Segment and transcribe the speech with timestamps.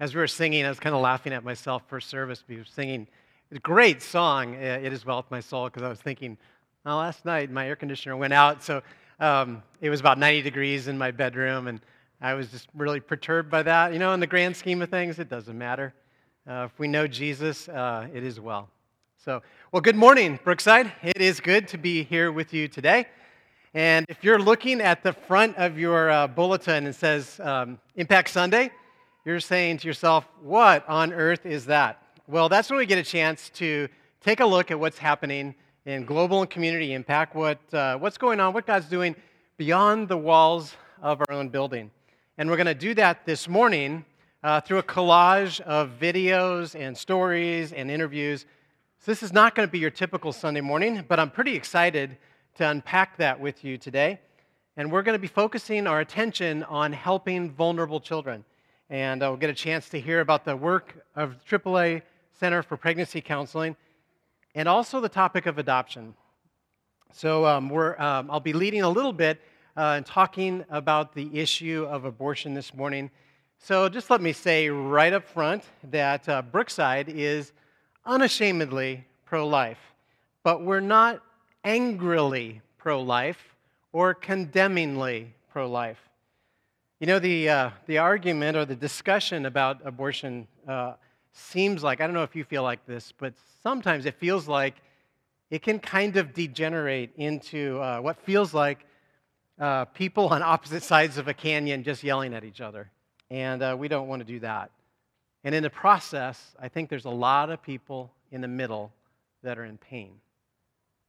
[0.00, 2.44] as we were singing, I was kind of laughing at myself first service.
[2.46, 3.08] We were singing
[3.50, 6.38] a great song, It Is Well With My Soul, because I was thinking,
[6.84, 8.80] well, last night my air conditioner went out, so
[9.18, 11.80] um, it was about 90 degrees in my bedroom, and
[12.20, 13.92] I was just really perturbed by that.
[13.92, 15.92] You know, in the grand scheme of things, it doesn't matter.
[16.48, 18.68] Uh, if we know Jesus, uh, it is well.
[19.24, 19.42] So,
[19.72, 20.92] well, good morning, Brookside.
[21.02, 23.06] It is good to be here with you today.
[23.74, 28.30] And if you're looking at the front of your uh, bulletin and says um, Impact
[28.30, 28.70] Sunday,
[29.28, 32.02] you're saying to yourself, what on earth is that?
[32.26, 33.88] Well, that's when we get a chance to
[34.22, 38.40] take a look at what's happening in global and community impact, what, uh, what's going
[38.40, 39.14] on, what God's doing
[39.58, 41.90] beyond the walls of our own building.
[42.38, 44.06] And we're going to do that this morning
[44.42, 48.46] uh, through a collage of videos and stories and interviews.
[49.00, 52.16] So, this is not going to be your typical Sunday morning, but I'm pretty excited
[52.54, 54.20] to unpack that with you today.
[54.78, 58.46] And we're going to be focusing our attention on helping vulnerable children.
[58.90, 62.02] And uh, we'll get a chance to hear about the work of AAA
[62.32, 63.76] Center for Pregnancy Counseling
[64.54, 66.14] and also the topic of adoption.
[67.12, 69.40] So um, um, I'll be leading a little bit
[69.76, 73.10] uh, and talking about the issue of abortion this morning.
[73.58, 77.52] So just let me say right up front that uh, Brookside is
[78.06, 79.78] unashamedly pro life,
[80.42, 81.22] but we're not
[81.64, 83.54] angrily pro life
[83.92, 86.07] or condemningly pro life.
[87.00, 90.94] You know, the, uh, the argument or the discussion about abortion uh,
[91.30, 94.74] seems like, I don't know if you feel like this, but sometimes it feels like
[95.48, 98.84] it can kind of degenerate into uh, what feels like
[99.60, 102.90] uh, people on opposite sides of a canyon just yelling at each other.
[103.30, 104.72] And uh, we don't want to do that.
[105.44, 108.92] And in the process, I think there's a lot of people in the middle
[109.44, 110.14] that are in pain.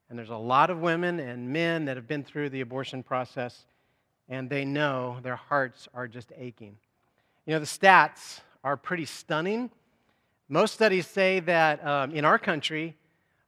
[0.07, 3.65] And there's a lot of women and men that have been through the abortion process,
[4.30, 6.77] and they know their hearts are just aching.
[7.45, 9.71] You know, the stats are pretty stunning.
[10.47, 12.95] Most studies say that um, in our country,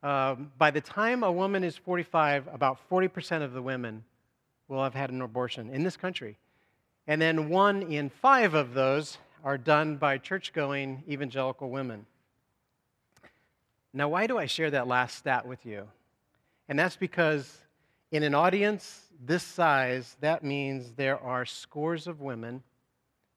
[0.04, 4.04] um, by the time a woman is 45, about 40% of the women
[4.68, 6.38] will have had an abortion in this country.
[7.08, 12.06] And then one in five of those are done by church going evangelical women.
[13.94, 15.88] Now, why do I share that last stat with you?
[16.70, 17.58] And that's because
[18.12, 22.64] in an audience this size, that means there are scores of women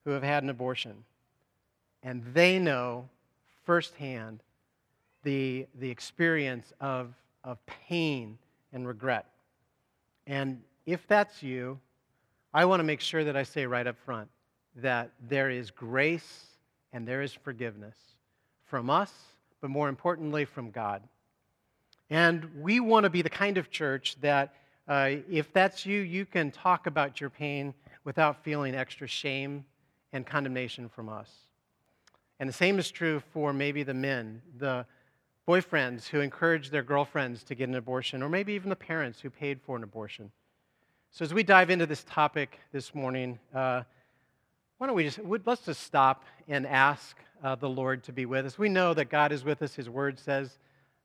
[0.05, 1.05] who have had an abortion.
[2.03, 3.09] And they know
[3.65, 4.41] firsthand
[5.23, 8.39] the, the experience of, of pain
[8.73, 9.27] and regret.
[10.27, 11.79] And if that's you,
[12.53, 14.29] I want to make sure that I say right up front
[14.77, 16.47] that there is grace
[16.93, 17.97] and there is forgiveness
[18.65, 19.13] from us,
[19.61, 21.03] but more importantly, from God.
[22.11, 24.55] And we want to be the kind of church that,
[24.87, 27.75] uh, if that's you, you can talk about your pain
[28.05, 29.65] without feeling extra shame
[30.13, 31.31] and condemnation from us.
[32.39, 34.87] And the same is true for maybe the men, the
[35.49, 39.31] boyfriends who encourage their girlfriends to get an abortion, or maybe even the parents who
[39.31, 40.31] paid for an abortion.
[41.11, 43.83] So, as we dive into this topic this morning, uh,
[44.79, 48.45] why don't we just let's just stop and ask uh, the Lord to be with
[48.47, 48.59] us.
[48.59, 50.59] We know that God is with us; His Word says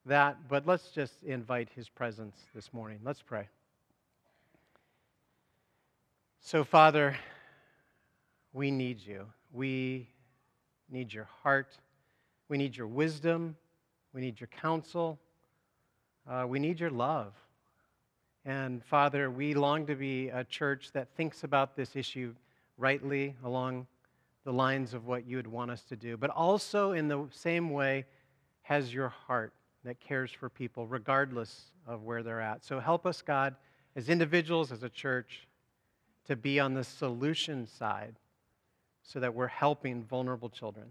[0.06, 3.00] that, but let's just invite His presence this morning.
[3.04, 3.48] Let's pray.
[6.42, 7.18] So, Father,
[8.54, 9.26] we need you.
[9.52, 10.08] We
[10.90, 11.78] need your heart.
[12.48, 13.58] We need your wisdom.
[14.14, 15.20] We need your counsel.
[16.28, 17.34] Uh, we need your love.
[18.46, 22.34] And Father, we long to be a church that thinks about this issue
[22.78, 23.86] rightly along
[24.46, 27.70] the lines of what you would want us to do, but also in the same
[27.70, 28.06] way
[28.62, 32.64] has your heart that cares for people regardless of where they're at.
[32.64, 33.56] So help us, God,
[33.96, 35.46] as individuals, as a church,
[36.30, 38.14] to be on the solution side
[39.02, 40.86] so that we're helping vulnerable children.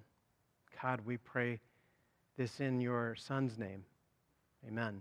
[0.83, 1.61] God, we pray
[2.37, 3.85] this in your Son's name.
[4.67, 5.01] Amen.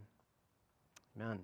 [1.19, 1.39] Amen.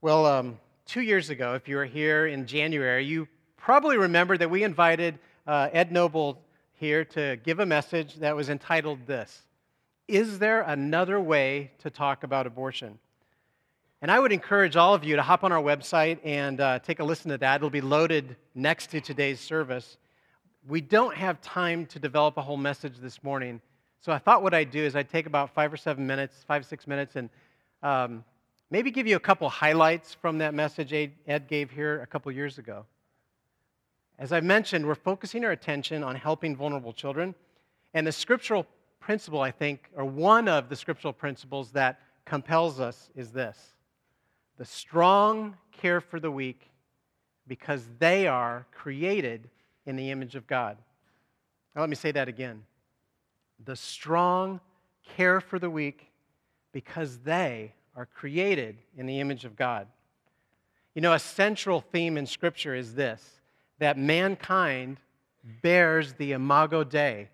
[0.00, 3.26] Well, um, two years ago, if you were here in January, you
[3.56, 6.40] probably remember that we invited uh, Ed Noble
[6.74, 9.42] here to give a message that was entitled This
[10.06, 13.00] Is there another way to talk about abortion?
[14.00, 17.00] And I would encourage all of you to hop on our website and uh, take
[17.00, 17.56] a listen to that.
[17.56, 19.96] It'll be loaded next to today's service.
[20.68, 23.60] We don't have time to develop a whole message this morning.
[24.00, 26.64] So I thought what I'd do is I'd take about five or seven minutes, five,
[26.64, 27.28] six minutes, and
[27.82, 28.24] um,
[28.70, 32.58] maybe give you a couple highlights from that message Ed gave here a couple years
[32.58, 32.86] ago.
[34.16, 37.34] As I mentioned, we're focusing our attention on helping vulnerable children.
[37.94, 38.64] And the scriptural
[39.00, 43.74] principle, I think, or one of the scriptural principles that compels us is this
[44.58, 46.68] the strong care for the weak
[47.46, 49.48] because they are created
[49.86, 50.76] in the image of God.
[51.74, 52.64] Now, let me say that again.
[53.64, 54.60] The strong
[55.16, 56.10] care for the weak
[56.72, 59.86] because they are created in the image of God.
[60.94, 63.40] You know, a central theme in Scripture is this
[63.78, 64.98] that mankind
[65.62, 67.28] bears the imago Dei,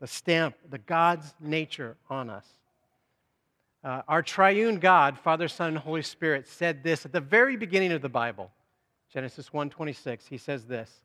[0.00, 2.46] the stamp, the God's nature on us.
[3.84, 7.92] Uh, our triune God, Father, Son, and Holy Spirit, said this at the very beginning
[7.92, 8.50] of the Bible.
[9.12, 10.26] Genesis 1:26.
[10.26, 11.02] He says this: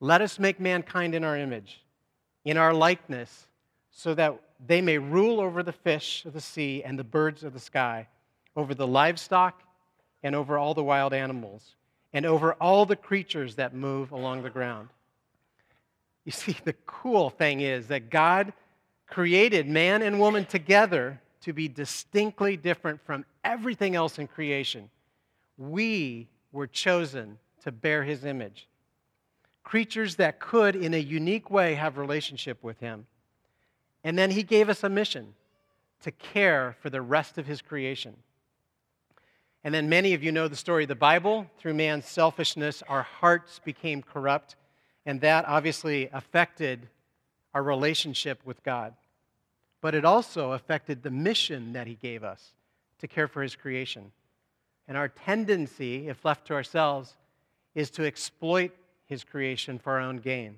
[0.00, 1.82] "Let us make mankind in our image,
[2.44, 3.48] in our likeness,
[3.90, 7.54] so that they may rule over the fish of the sea and the birds of
[7.54, 8.08] the sky,
[8.54, 9.62] over the livestock
[10.22, 11.74] and over all the wild animals,
[12.12, 14.90] and over all the creatures that move along the ground."
[16.24, 18.52] You see, the cool thing is that God
[19.06, 24.88] created man and woman together to be distinctly different from everything else in creation.
[25.58, 28.66] We were chosen to bear his image.
[29.62, 33.06] Creatures that could, in a unique way, have relationship with him.
[34.02, 35.34] And then he gave us a mission
[36.02, 38.16] to care for the rest of his creation.
[39.62, 41.46] And then many of you know the story of the Bible.
[41.58, 44.56] Through man's selfishness, our hearts became corrupt,
[45.04, 46.88] and that obviously affected
[47.52, 48.94] our relationship with God
[49.84, 52.54] but it also affected the mission that he gave us
[52.96, 54.12] to care for his creation.
[54.88, 57.16] And our tendency, if left to ourselves,
[57.74, 58.70] is to exploit
[59.04, 60.56] his creation for our own gain.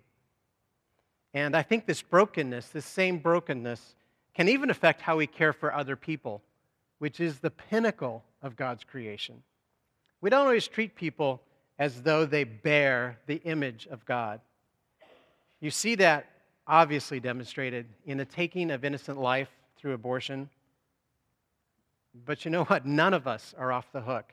[1.34, 3.96] And I think this brokenness, this same brokenness,
[4.32, 6.40] can even affect how we care for other people,
[7.00, 9.42] which is the pinnacle of God's creation.
[10.20, 11.42] We don't always treat people
[11.80, 14.40] as though they bear the image of God.
[15.58, 16.26] You see that
[16.66, 20.48] obviously demonstrated in the taking of innocent life through abortion.
[22.24, 22.86] But you know what?
[22.86, 24.32] None of us are off the hook.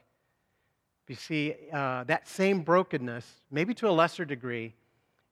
[1.07, 4.73] You see, uh, that same brokenness, maybe to a lesser degree,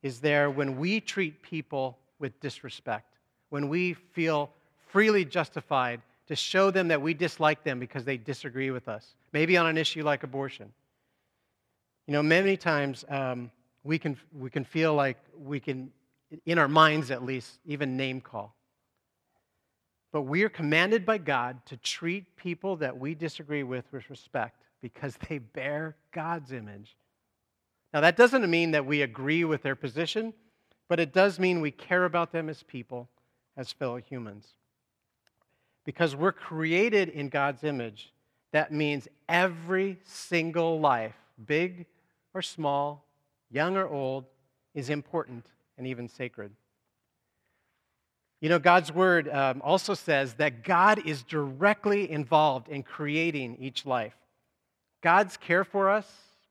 [0.03, 3.17] is there when we treat people with disrespect,
[3.49, 4.51] when we feel
[4.89, 9.57] freely justified to show them that we dislike them because they disagree with us, maybe
[9.57, 10.71] on an issue like abortion.
[12.07, 13.49] You know, many times um,
[13.83, 15.91] we, can, we can feel like we can
[16.45, 18.55] in our minds at least, even name call.
[20.11, 24.63] But we are commanded by God to treat people that we disagree with with respect
[24.81, 26.97] because they bear God's image.
[27.93, 30.33] Now, that doesn't mean that we agree with their position,
[30.87, 33.09] but it does mean we care about them as people,
[33.55, 34.47] as fellow humans.
[35.85, 38.13] Because we're created in God's image,
[38.51, 41.85] that means every single life, big
[42.33, 43.05] or small,
[43.49, 44.25] young or old,
[44.73, 45.45] is important
[45.81, 46.51] and even sacred.
[48.39, 53.83] You know, God's word um, also says that God is directly involved in creating each
[53.83, 54.13] life.
[55.01, 56.05] God's care for us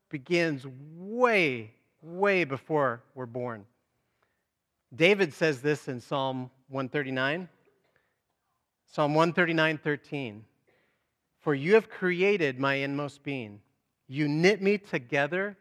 [0.09, 0.67] begins
[0.97, 3.65] way, way before we're born.
[4.93, 7.47] David says this in Psalm 139.
[8.91, 10.43] Psalm 139, 13.
[11.39, 13.61] For you have created my inmost being.
[14.09, 15.55] You knit me together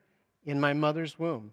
[0.45, 1.53] in my mother's womb.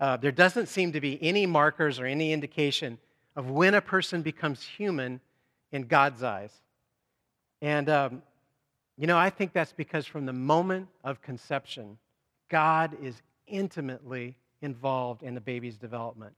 [0.00, 2.98] uh, there doesn't seem to be any markers or any indication
[3.36, 5.20] of when a person becomes human
[5.72, 6.52] in God's eyes.
[7.62, 8.22] And, um,
[8.96, 11.98] you know, I think that's because from the moment of conception,
[12.48, 16.32] God is intimately involved in the baby's development.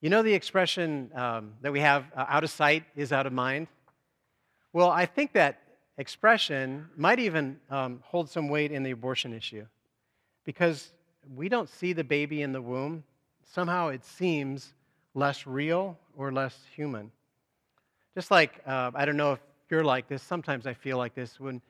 [0.00, 3.32] You know the expression um, that we have, uh, out of sight is out of
[3.32, 3.68] mind?
[4.72, 5.60] Well, I think that
[5.98, 9.66] expression might even um, hold some weight in the abortion issue.
[10.44, 10.92] Because
[11.36, 13.04] we don't see the baby in the womb,
[13.42, 14.74] somehow it seems
[15.14, 17.10] less real or less human.
[18.14, 21.40] Just like, uh, I don't know if you're like this, sometimes I feel like this.
[21.40, 21.62] When,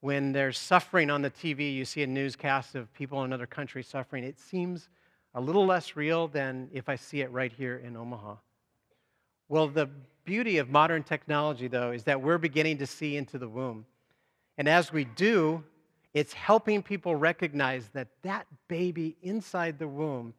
[0.00, 3.82] when there's suffering on the TV, you see a newscast of people in another country
[3.82, 4.88] suffering, it seems
[5.34, 8.36] a little less real than if I see it right here in Omaha.
[9.48, 9.88] Well, the
[10.24, 13.84] beauty of modern technology, though, is that we're beginning to see into the womb.
[14.58, 15.64] And as we do,
[16.12, 20.34] it's helping people recognize that that baby inside the womb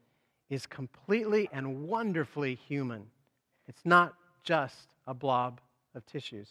[0.50, 3.06] is completely and wonderfully human.
[3.68, 5.62] It's not just a blob
[5.96, 6.50] of tissues.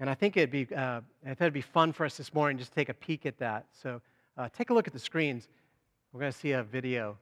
[0.00, 2.58] And I think it'd be, uh, I thought it'd be fun for us this morning
[2.58, 3.66] just take a peek at that.
[3.82, 4.02] So
[4.36, 5.48] uh, take a look at the screens.
[6.12, 7.16] We're going to see a video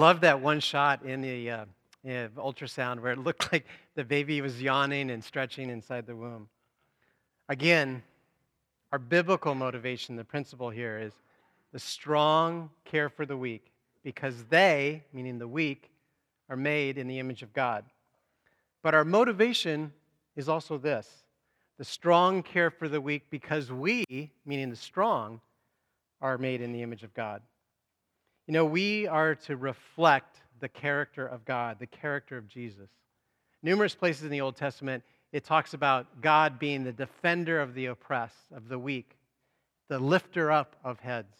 [0.00, 1.64] love that one shot in the uh,
[2.38, 3.66] ultrasound where it looked like
[3.96, 6.48] the baby was yawning and stretching inside the womb.
[7.50, 8.02] Again,
[8.92, 11.12] our biblical motivation, the principle here is
[11.72, 15.90] the strong care for the weak because they, meaning the weak,
[16.48, 17.84] are made in the image of God.
[18.82, 19.92] But our motivation
[20.34, 21.24] is also this
[21.76, 25.42] the strong care for the weak because we, meaning the strong,
[26.22, 27.42] are made in the image of God.
[28.50, 32.90] You know, we are to reflect the character of God, the character of Jesus.
[33.62, 37.86] Numerous places in the Old Testament, it talks about God being the defender of the
[37.86, 39.16] oppressed, of the weak,
[39.88, 41.32] the lifter up of heads.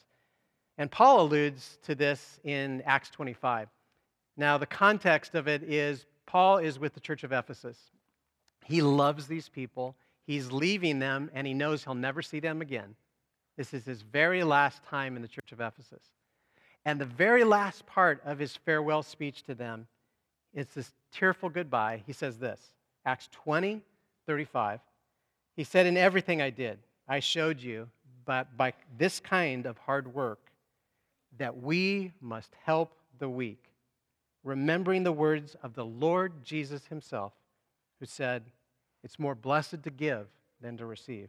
[0.78, 3.68] And Paul alludes to this in Acts 25.
[4.36, 7.76] Now, the context of it is Paul is with the church of Ephesus.
[8.66, 9.96] He loves these people.
[10.28, 12.94] He's leaving them, and he knows he'll never see them again.
[13.56, 16.04] This is his very last time in the church of Ephesus.
[16.90, 19.86] And the very last part of his farewell speech to them
[20.52, 22.02] is this tearful goodbye.
[22.04, 22.60] He says this
[23.06, 23.80] Acts 20,
[24.26, 24.80] 35.
[25.54, 27.88] He said, In everything I did, I showed you,
[28.24, 30.50] but by this kind of hard work,
[31.38, 33.70] that we must help the weak,
[34.42, 37.32] remembering the words of the Lord Jesus himself,
[38.00, 38.42] who said,
[39.04, 40.26] It's more blessed to give
[40.60, 41.28] than to receive.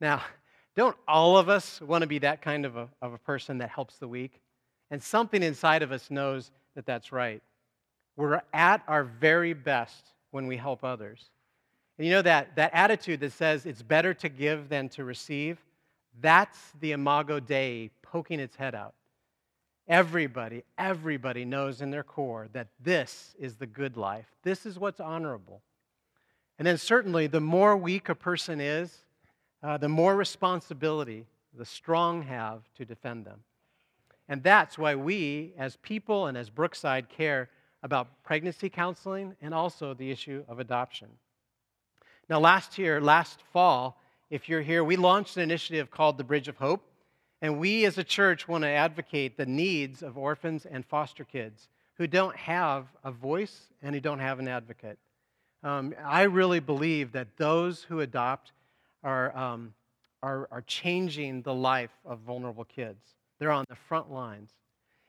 [0.00, 0.22] Now,
[0.76, 3.70] don't all of us want to be that kind of a, of a person that
[3.70, 4.40] helps the weak?
[4.94, 7.42] And something inside of us knows that that's right.
[8.14, 11.30] We're at our very best when we help others.
[11.98, 15.58] And you know that, that attitude that says it's better to give than to receive?
[16.20, 18.94] That's the imago Dei poking its head out.
[19.88, 24.26] Everybody, everybody knows in their core that this is the good life.
[24.44, 25.60] This is what's honorable.
[26.56, 28.96] And then, certainly, the more weak a person is,
[29.60, 33.40] uh, the more responsibility the strong have to defend them.
[34.28, 37.50] And that's why we, as people and as Brookside, care
[37.82, 41.08] about pregnancy counseling and also the issue of adoption.
[42.28, 44.00] Now, last year, last fall,
[44.30, 46.82] if you're here, we launched an initiative called the Bridge of Hope.
[47.42, 51.68] And we as a church want to advocate the needs of orphans and foster kids
[51.98, 54.98] who don't have a voice and who don't have an advocate.
[55.62, 58.52] Um, I really believe that those who adopt
[59.02, 59.74] are, um,
[60.22, 63.13] are, are changing the life of vulnerable kids.
[63.38, 64.50] They're on the front lines.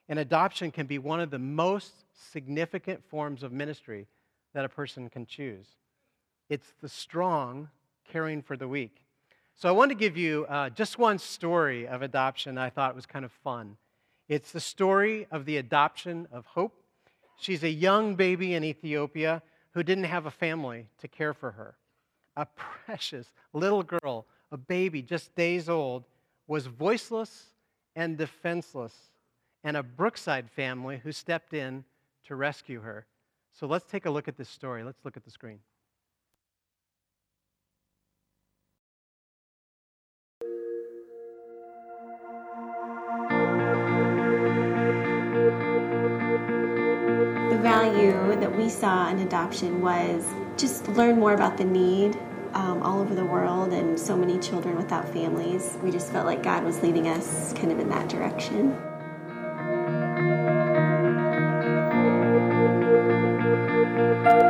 [0.08, 1.94] And adoption can be one of the most
[2.32, 4.08] significant forms of ministry
[4.54, 5.68] that a person can choose.
[6.50, 7.70] It's the strong
[8.12, 9.02] caring for the weak.
[9.56, 13.06] So I want to give you uh, just one story of adoption I thought was
[13.06, 13.78] kind of fun.
[14.28, 16.74] It's the story of the adoption of Hope.
[17.38, 19.42] She's a young baby in Ethiopia
[19.72, 21.76] who didn't have a family to care for her
[22.38, 22.46] a
[22.86, 26.04] precious little girl, a baby just days old,
[26.48, 27.48] was voiceless
[27.96, 28.94] and defenseless,
[29.64, 31.84] and a Brookside family who stepped in
[32.26, 33.06] to rescue her.
[33.54, 34.84] So let's take a look at this story.
[34.84, 35.60] Let's look at the screen.
[47.50, 50.26] The value that we saw in adoption was
[50.58, 52.18] just learn more about the need
[52.56, 55.78] um, all over the world and so many children without families.
[55.84, 58.74] We just felt like God was leading us kind of in that direction.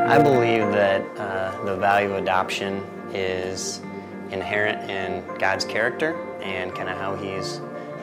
[0.07, 3.81] I believe that uh, the value of adoption is
[4.29, 7.59] inherent in God's character and kind of how He's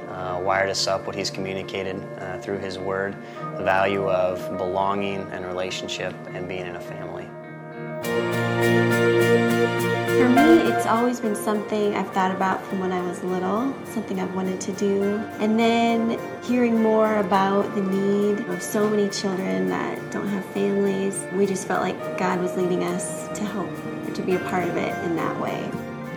[0.08, 3.16] uh, wired us up, what He's communicated uh, through His Word,
[3.56, 7.28] the value of belonging and relationship and being in a family.
[10.18, 14.20] For me, it's always been something I've thought about from when I was little, something
[14.20, 15.02] I've wanted to do.
[15.40, 21.24] And then hearing more about the need of so many children that don't have families,
[21.32, 23.70] we just felt like God was leading us to help,
[24.14, 25.70] to be a part of it in that way.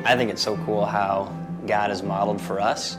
[0.03, 1.33] I think it's so cool how
[1.65, 2.97] God has modeled for us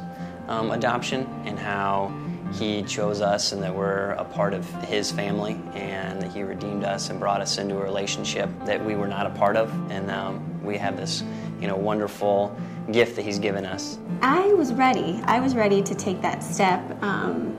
[0.48, 2.10] um, adoption and how
[2.54, 6.84] he chose us and that we're a part of His family and that He redeemed
[6.84, 9.70] us and brought us into a relationship that we were not a part of.
[9.90, 11.22] And um, we have this,
[11.60, 12.56] you know, wonderful
[12.92, 13.98] gift that He's given us.
[14.20, 15.20] I was ready.
[15.24, 17.56] I was ready to take that step um,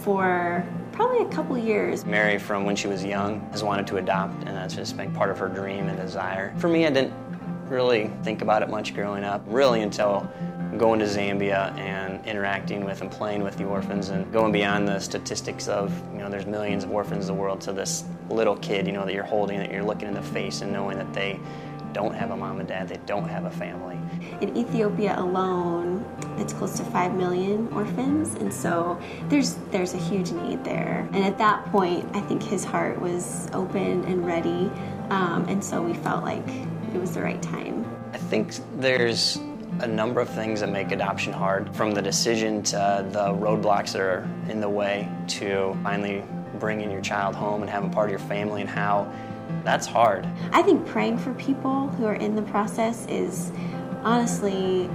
[0.00, 2.04] for probably a couple years.
[2.04, 5.30] Mary, from when she was young, has wanted to adopt, and that's just been part
[5.30, 6.54] of her dream and desire.
[6.58, 7.14] For me, I didn't
[7.68, 10.30] really think about it much growing up, really until
[10.76, 14.98] going to Zambia and interacting with and playing with the orphans and going beyond the
[15.00, 18.86] statistics of, you know, there's millions of orphans in the world to this little kid,
[18.86, 21.40] you know, that you're holding, that you're looking in the face and knowing that they
[21.92, 23.98] don't have a mom and dad, they don't have a family.
[24.40, 26.04] In Ethiopia alone,
[26.38, 31.08] it's close to five million orphans, and so there's there's a huge need there.
[31.12, 34.70] And at that point, I think his heart was open and ready,
[35.10, 36.48] um, and so we felt like
[36.94, 37.84] it was the right time.
[38.12, 39.38] I think there's
[39.80, 44.02] a number of things that make adoption hard, from the decision to the roadblocks that
[44.02, 46.22] are in the way to finally
[46.58, 49.10] bringing your child home and having part of your family and how
[49.70, 50.26] that's hard.
[50.52, 53.52] I think praying for people who are in the process is
[54.02, 54.88] honestly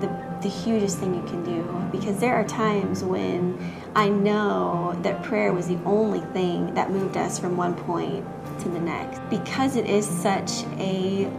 [0.00, 0.08] the,
[0.40, 3.58] the hugest thing you can do because there are times when
[3.94, 8.24] I know that prayer was the only thing that moved us from one point
[8.60, 9.20] to the next.
[9.28, 11.30] Because it is such a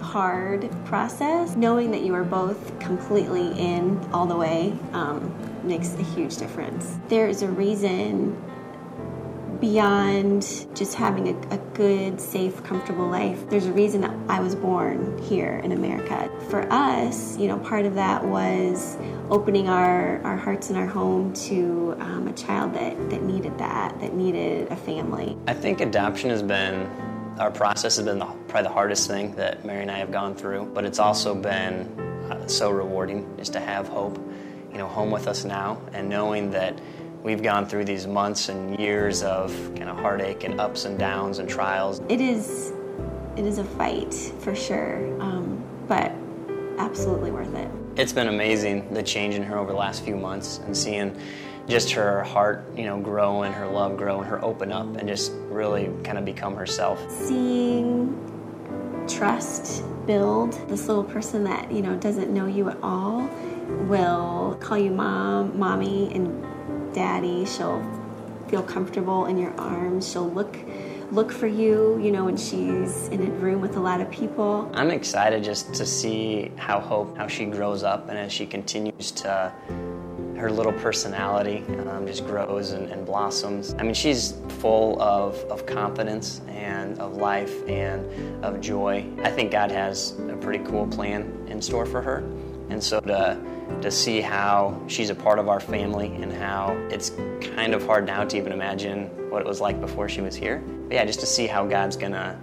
[0.00, 6.02] hard process, knowing that you are both completely in all the way um, makes a
[6.02, 6.96] huge difference.
[7.08, 8.42] There is a reason
[9.60, 13.48] beyond just having a, a, good, safe, comfortable life.
[13.50, 16.30] There's a reason I was born here in America.
[16.48, 18.96] For us, you know, part of that was
[19.28, 24.00] opening our, our hearts and our home to um, a child that, that needed that,
[24.00, 25.36] that needed a family.
[25.46, 26.90] I think adoption has been
[27.38, 30.34] our process has been the, probably the hardest thing that Mary and I have gone
[30.34, 31.86] through, but it's also been
[32.30, 34.18] uh, so rewarding just to have hope,
[34.70, 36.78] you know, home with us now and knowing that
[37.22, 41.38] we've gone through these months and years of kind of heartache and ups and downs
[41.38, 42.00] and trials.
[42.08, 42.72] It is,
[43.36, 46.12] it is a fight for sure, um, but
[46.78, 47.70] absolutely worth it.
[47.96, 51.18] It's been amazing the change in her over the last few months and seeing
[51.68, 55.06] just her heart, you know, grow and her love grow and her open up and
[55.06, 56.98] just really kind of become herself.
[57.10, 58.16] Seeing
[59.06, 63.28] trust build, this little person that, you know, doesn't know you at all
[63.86, 66.44] will call you mom, mommy, and
[66.94, 67.44] daddy.
[67.44, 67.84] She'll
[68.48, 70.10] feel comfortable in your arms.
[70.10, 70.56] She'll look
[71.10, 74.70] look for you, you know, when she's in a room with a lot of people.
[74.74, 79.10] I'm excited just to see how Hope, how she grows up and as she continues
[79.12, 79.52] to
[80.40, 83.74] her little personality um, just grows and, and, blossoms.
[83.78, 89.04] I mean, she's full of, of confidence and of life and of joy.
[89.22, 92.24] I think God has a pretty cool plan in store for her.
[92.70, 93.38] And so to,
[93.82, 97.10] to see how she's a part of our family and how it's
[97.54, 100.62] kind of hard now to even imagine what it was like before she was here.
[100.88, 102.36] But yeah, just to see how God's going to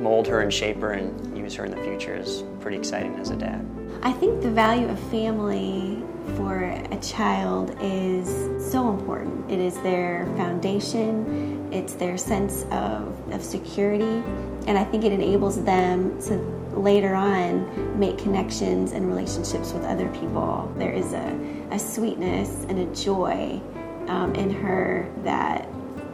[0.00, 3.30] mold her and shape her and use her in the future is pretty exciting as
[3.30, 3.66] a dad.
[4.02, 6.02] I think the value of family
[6.36, 8.28] for a child is
[8.70, 9.50] so important.
[9.50, 14.22] It is their foundation, it's their sense of, of security,
[14.66, 20.08] and I think it enables them to later on make connections and relationships with other
[20.08, 20.72] people.
[20.76, 21.38] There is a,
[21.70, 23.60] a sweetness and a joy
[24.06, 25.68] um, in her that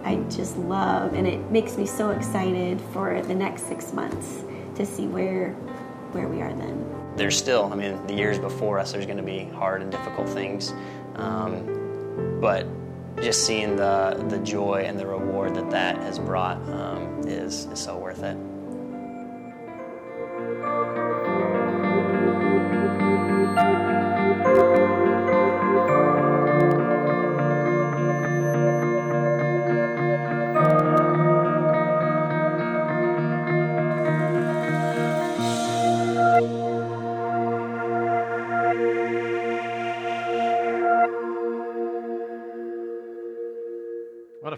[0.05, 4.45] I just love, and it makes me so excited for the next six months
[4.77, 5.53] to see where
[6.13, 9.23] where we are then there's still, I mean, the years before us, there's going to
[9.23, 10.75] be hard and difficult things.
[11.17, 12.67] Um, but
[13.23, 17.79] just seeing the, the joy and the reward that that has brought um, is, is
[17.79, 18.37] so worth it.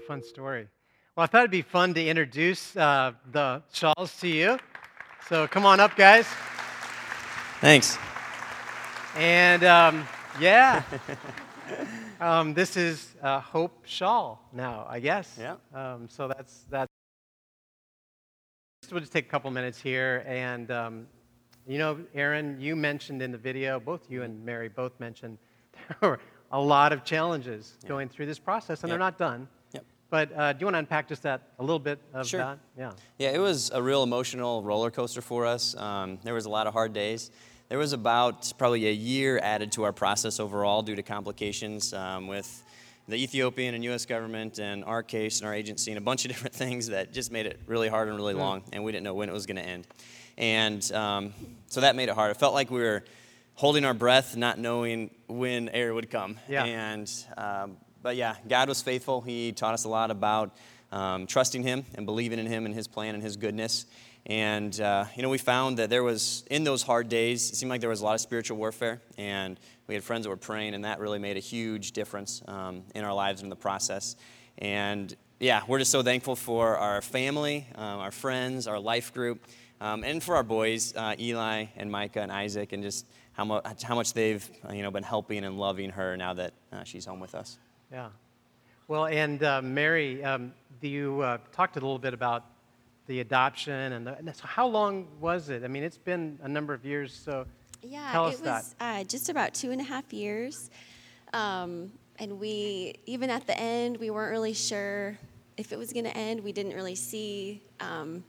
[0.06, 0.66] Fun story.
[1.14, 4.58] Well, I thought it'd be fun to introduce uh, the Shawls to you.
[5.28, 6.26] So come on up, guys.
[7.60, 7.98] Thanks.
[9.16, 10.06] And um,
[10.38, 10.82] yeah,
[12.20, 15.38] um, this is uh, Hope Shawl now, I guess.
[15.40, 15.56] Yeah.
[15.74, 16.86] Um, so that's that.
[18.90, 21.06] We'll just take a couple minutes here, and um,
[21.66, 25.38] you know, Aaron, you mentioned in the video, both you and Mary both mentioned
[26.00, 26.20] there were
[26.52, 27.88] a lot of challenges yeah.
[27.88, 29.48] going through this process, and they're not done.
[30.08, 32.38] But uh, do you want to unpack just that a little bit of sure.
[32.38, 32.58] that?
[32.78, 32.92] Yeah.
[33.18, 35.76] Yeah, it was a real emotional roller coaster for us.
[35.76, 37.30] Um, there was a lot of hard days.
[37.68, 42.28] There was about probably a year added to our process overall due to complications um,
[42.28, 42.62] with
[43.08, 44.06] the Ethiopian and U.S.
[44.06, 47.32] government and our case and our agency and a bunch of different things that just
[47.32, 48.40] made it really hard and really yeah.
[48.40, 49.84] long, and we didn't know when it was going to end.
[50.38, 51.34] And um,
[51.66, 52.30] so that made it hard.
[52.30, 53.02] It felt like we were
[53.54, 56.38] holding our breath, not knowing when air would come.
[56.48, 56.64] Yeah.
[56.64, 59.22] And um, but yeah, God was faithful.
[59.22, 60.56] He taught us a lot about
[60.92, 63.86] um, trusting Him and believing in Him and His plan and His goodness.
[64.26, 67.70] And, uh, you know, we found that there was, in those hard days, it seemed
[67.70, 69.00] like there was a lot of spiritual warfare.
[69.16, 72.82] And we had friends that were praying, and that really made a huge difference um,
[72.94, 74.16] in our lives in the process.
[74.58, 79.44] And yeah, we're just so thankful for our family, um, our friends, our life group,
[79.80, 83.60] um, and for our boys, uh, Eli and Micah and Isaac, and just how, mu-
[83.84, 87.04] how much they've uh, you know, been helping and loving her now that uh, she's
[87.04, 87.58] home with us.
[87.92, 88.08] Yeah.
[88.88, 92.44] Well, and uh, Mary, um, you uh, talked a little bit about
[93.06, 95.64] the adoption and, the, and so how long was it?
[95.64, 97.46] I mean, it's been a number of years, so
[97.82, 100.70] Yeah, tell us it was uh, just about two and a half years.
[101.32, 105.18] Um, and we, even at the end, we weren't really sure
[105.56, 106.42] if it was going to end.
[106.42, 108.24] We didn't really see um,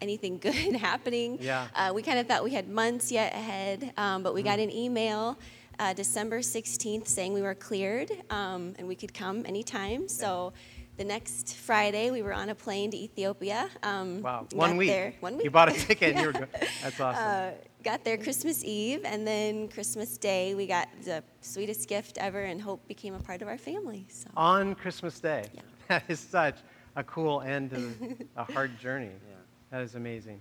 [0.00, 1.38] anything good happening.
[1.40, 1.68] Yeah.
[1.74, 4.70] Uh, we kind of thought we had months yet ahead, um, but we got an
[4.70, 5.38] email
[5.78, 10.08] uh, December 16th saying we were cleared um, and we could come anytime.
[10.08, 10.52] So
[11.00, 13.70] the next Friday, we were on a plane to Ethiopia.
[13.82, 14.90] Um, wow, got one week.
[14.90, 15.44] There, one week.
[15.44, 16.48] You bought a ticket and you were good.
[16.82, 17.24] That's awesome.
[17.26, 17.50] Uh,
[17.82, 22.60] got there Christmas Eve, and then Christmas Day, we got the sweetest gift ever, and
[22.60, 24.04] Hope became a part of our family.
[24.10, 25.46] So On Christmas Day.
[25.54, 25.62] Yeah.
[25.88, 26.56] That is such
[26.96, 27.92] a cool end to
[28.36, 29.06] a hard journey.
[29.06, 29.36] Yeah.
[29.70, 30.38] That is amazing.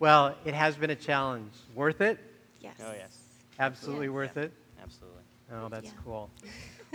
[0.00, 1.52] Well, it has been a challenge.
[1.76, 2.18] Worth it?
[2.60, 2.74] yes.
[2.84, 3.16] Oh, yes.
[3.60, 4.12] Absolutely Yeah.
[4.12, 4.52] worth it.
[4.82, 5.22] Absolutely.
[5.52, 5.92] Oh, that's Yeah.
[6.04, 6.28] cool.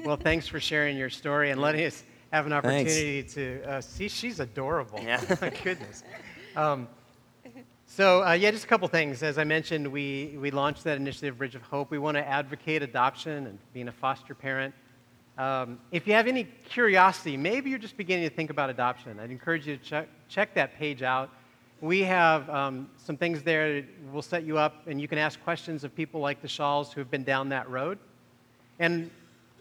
[0.04, 2.66] Well, thanks for sharing your story and letting us have an Thanks.
[2.66, 4.08] opportunity to uh, see.
[4.08, 5.00] She's adorable.
[5.02, 5.22] Yeah.
[5.42, 6.04] My goodness.
[6.56, 6.88] Um,
[7.86, 9.24] so, uh, yeah, just a couple things.
[9.24, 11.90] As I mentioned, we, we launched that initiative, Bridge of Hope.
[11.90, 14.76] We want to advocate adoption and being a foster parent.
[15.38, 19.32] Um, if you have any curiosity, maybe you're just beginning to think about adoption, I'd
[19.32, 21.30] encourage you to check, check that page out.
[21.80, 25.42] We have um, some things there that will set you up, and you can ask
[25.44, 28.00] questions of people like the Shawls who have been down that road.
[28.80, 29.12] And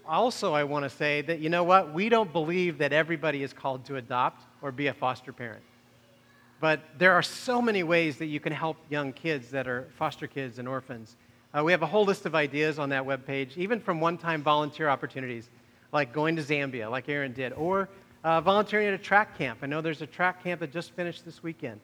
[0.09, 1.93] also, I want to say that, you know what?
[1.93, 5.63] We don't believe that everybody is called to adopt or be a foster parent.
[6.61, 10.27] But there are so many ways that you can help young kids that are foster
[10.27, 11.17] kids and orphans.
[11.57, 14.43] Uh, we have a whole list of ideas on that webpage, even from one time
[14.43, 15.51] volunteer opportunities,
[15.93, 17.89] like going to Zambia, like Aaron did, or
[18.25, 19.59] uh, volunteering at a track camp.
[19.63, 21.81] I know there's a track camp that just finished this weekend.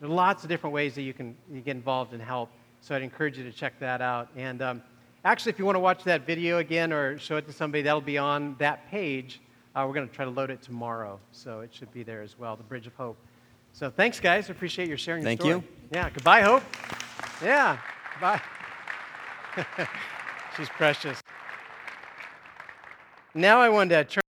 [0.00, 2.50] There are lots of different ways that you can you get involved and help.
[2.80, 4.28] So I'd encourage you to check that out.
[4.36, 4.82] And um,
[5.26, 8.00] actually, if you want to watch that video again or show it to somebody, that'll
[8.00, 9.40] be on that page.
[9.74, 12.38] Uh, we're going to try to load it tomorrow, so it should be there as
[12.38, 13.18] well, the Bridge of Hope.
[13.72, 14.48] So thanks, guys.
[14.48, 15.56] Appreciate your sharing your Thank story.
[15.56, 15.64] you.
[15.90, 16.62] Yeah, goodbye, Hope.
[17.42, 17.78] Yeah,
[18.20, 18.40] bye.
[20.56, 21.20] She's precious.
[23.34, 24.22] Now I want to turn.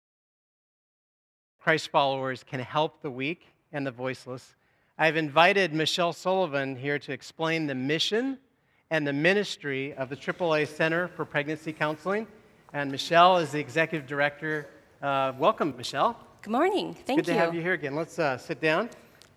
[1.61, 4.55] Christ followers can help the weak and the voiceless.
[4.97, 8.39] I've invited Michelle Sullivan here to explain the mission
[8.89, 12.25] and the ministry of the AAA Center for Pregnancy Counseling.
[12.73, 14.67] And Michelle is the executive director.
[15.01, 16.17] Uh, welcome, Michelle.
[16.41, 16.93] Good morning.
[16.93, 17.15] Thank Good you.
[17.17, 17.95] Good to have you here again.
[17.95, 18.89] Let's uh, sit down.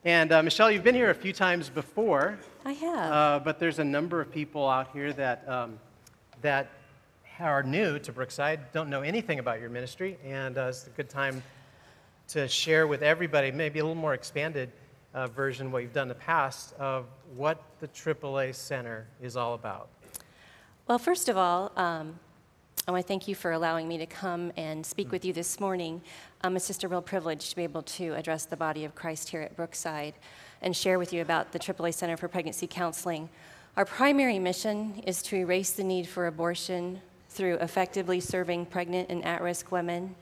[0.04, 3.12] And uh, Michelle, you've been here a few times before, I have.
[3.12, 5.78] uh, but there's a number of people out here that, um,
[6.42, 6.70] that
[7.38, 11.10] are new to Brookside, don't know anything about your ministry, and uh, it's a good
[11.10, 11.42] time
[12.28, 14.70] to share with everybody, maybe a little more expanded
[15.14, 19.55] uh, version what you've done in the past of what the AAA Center is all
[19.55, 19.88] about.
[20.87, 22.18] well, first of all, um,
[22.88, 25.61] I want to thank you for allowing me to come and speak with you this
[25.61, 26.01] morning.
[26.42, 29.29] Um, it's just a real privilege to be able to address the body of Christ
[29.29, 30.14] here at Brookside
[30.62, 33.29] and share with you about the AAA Center for Pregnancy Counseling.
[33.77, 39.25] Our primary mission is to erase the need for abortion through effectively serving pregnant and
[39.25, 40.16] at risk women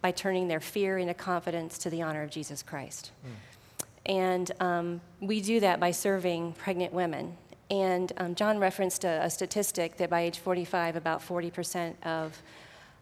[0.00, 3.10] by turning their fear into confidence to the honor of Jesus Christ.
[4.06, 7.36] And um, we do that by serving pregnant women.
[7.70, 12.40] And um, John referenced a, a statistic that by age 45, about 40% of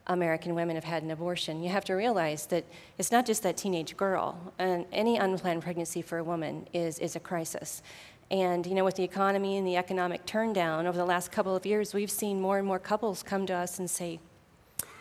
[0.07, 1.63] American women have had an abortion.
[1.63, 2.65] You have to realize that
[2.99, 7.17] it's not just that teenage girl, and any unplanned pregnancy for a woman is, is
[7.17, 7.83] a crisis.
[8.31, 11.65] And you know, with the economy and the economic turndown over the last couple of
[11.67, 14.19] years, we've seen more and more couples come to us and say,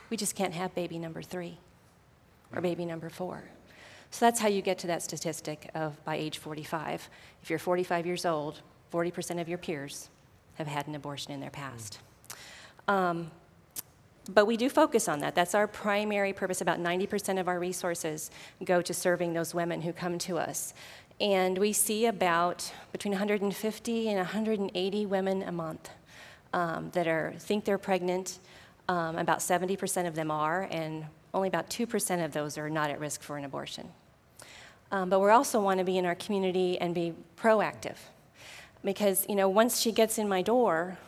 [0.10, 1.58] "We just can't have baby number three
[2.54, 3.44] or baby number four.
[4.14, 7.10] So that's how you get to that statistic of by age 45.
[7.42, 8.62] If you're 45 years old,
[8.94, 10.12] 40% of your peers
[10.54, 11.98] have had an abortion in their past.
[12.88, 13.32] Um,
[14.30, 15.34] but we do focus on that.
[15.34, 16.62] That's our primary purpose.
[16.62, 18.30] About 90% of our resources
[18.64, 20.76] go to serving those women who come to us.
[21.20, 25.90] And we see about between 150 and 180 women a month
[26.54, 28.38] um, that are, think they're pregnant.
[28.88, 33.00] Um, about 70% of them are, and only about 2% of those are not at
[33.00, 33.90] risk for an abortion.
[34.94, 37.98] Um, but we also want to be in our community and be proactive.
[38.84, 41.00] Because, you know, once she gets in my door,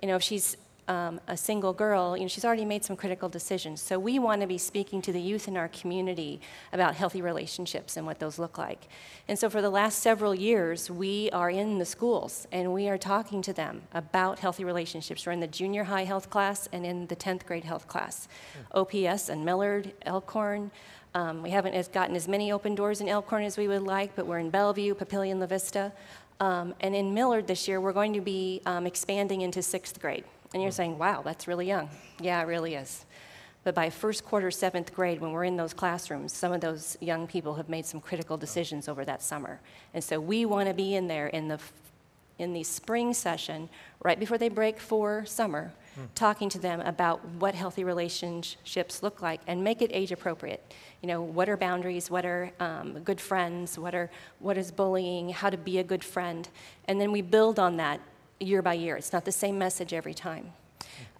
[0.00, 3.28] you know, if she's um, a single girl, you know, she's already made some critical
[3.28, 3.80] decisions.
[3.80, 6.40] So we want to be speaking to the youth in our community
[6.72, 8.86] about healthy relationships and what those look like.
[9.26, 12.98] And so for the last several years, we are in the schools and we are
[12.98, 15.26] talking to them about healthy relationships.
[15.26, 18.28] We're in the junior high health class and in the 10th grade health class.
[18.72, 20.70] OPS and Millard, Elkhorn.
[21.16, 24.14] Um, we haven't as gotten as many open doors in Elkhorn as we would like,
[24.14, 25.90] but we're in Bellevue, Papillion, La Vista.
[26.40, 30.24] Um, and in Millard this year, we're going to be um, expanding into sixth grade.
[30.52, 31.88] And you're saying, wow, that's really young.
[32.20, 33.06] Yeah, it really is.
[33.64, 37.26] But by first quarter, seventh grade, when we're in those classrooms, some of those young
[37.26, 39.58] people have made some critical decisions over that summer.
[39.94, 41.58] And so we want to be in there in the,
[42.38, 43.70] in the spring session,
[44.02, 45.72] right before they break for summer,
[46.14, 50.74] talking to them about what healthy relationships look like and make it age appropriate.
[51.02, 52.10] You know, what are boundaries?
[52.10, 53.78] What are um, good friends?
[53.78, 55.30] What, are, what is bullying?
[55.30, 56.48] How to be a good friend?
[56.86, 58.00] And then we build on that
[58.40, 58.96] year by year.
[58.96, 60.52] It's not the same message every time.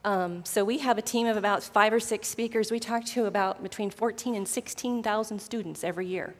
[0.04, 2.70] Um, so we have a team of about five or six speakers.
[2.70, 6.34] We talk to about between 14 and 16,000 students every year,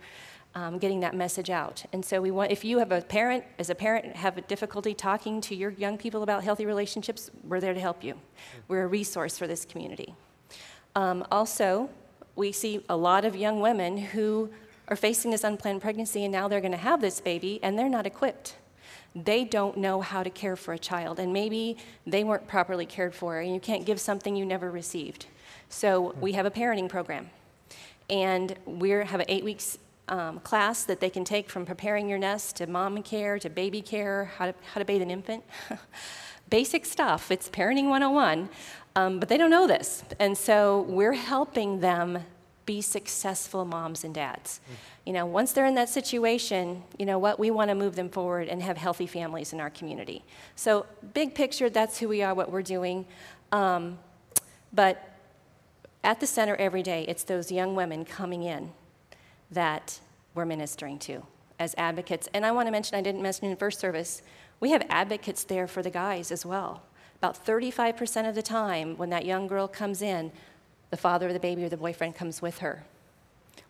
[0.56, 1.84] um, getting that message out.
[1.92, 4.94] And so we want, if you have a parent, as a parent, have a difficulty
[4.94, 8.14] talking to your young people about healthy relationships, we're there to help you.
[8.66, 10.14] We're a resource for this community.
[10.94, 11.90] Um, also,
[12.36, 14.48] we see a lot of young women who
[14.88, 17.90] are facing this unplanned pregnancy and now they're going to have this baby and they're
[17.90, 18.56] not equipped
[19.24, 23.14] they don't know how to care for a child, and maybe they weren't properly cared
[23.14, 25.24] for, and you can't give something you never received.
[25.70, 27.30] So we have a parenting program,
[28.10, 32.18] and we have an eight weeks um, class that they can take from preparing your
[32.18, 35.44] nest to mom care to baby care, how to, how to bathe an infant.
[36.50, 37.30] Basic stuff.
[37.30, 38.48] It's parenting 101,
[38.94, 42.20] um, but they don't know this, and so we're helping them
[42.66, 44.60] be successful moms and dads.
[45.04, 48.08] You know, once they're in that situation, you know what, we want to move them
[48.08, 50.24] forward and have healthy families in our community.
[50.56, 53.06] So, big picture, that's who we are, what we're doing.
[53.52, 53.98] Um,
[54.72, 55.16] but
[56.02, 58.72] at the center every day, it's those young women coming in
[59.50, 60.00] that
[60.34, 61.22] we're ministering to
[61.58, 62.28] as advocates.
[62.34, 64.22] And I want to mention, I didn't mention in first service,
[64.60, 66.82] we have advocates there for the guys as well.
[67.16, 70.32] About 35% of the time, when that young girl comes in,
[70.90, 72.84] the father of the baby or the boyfriend comes with her.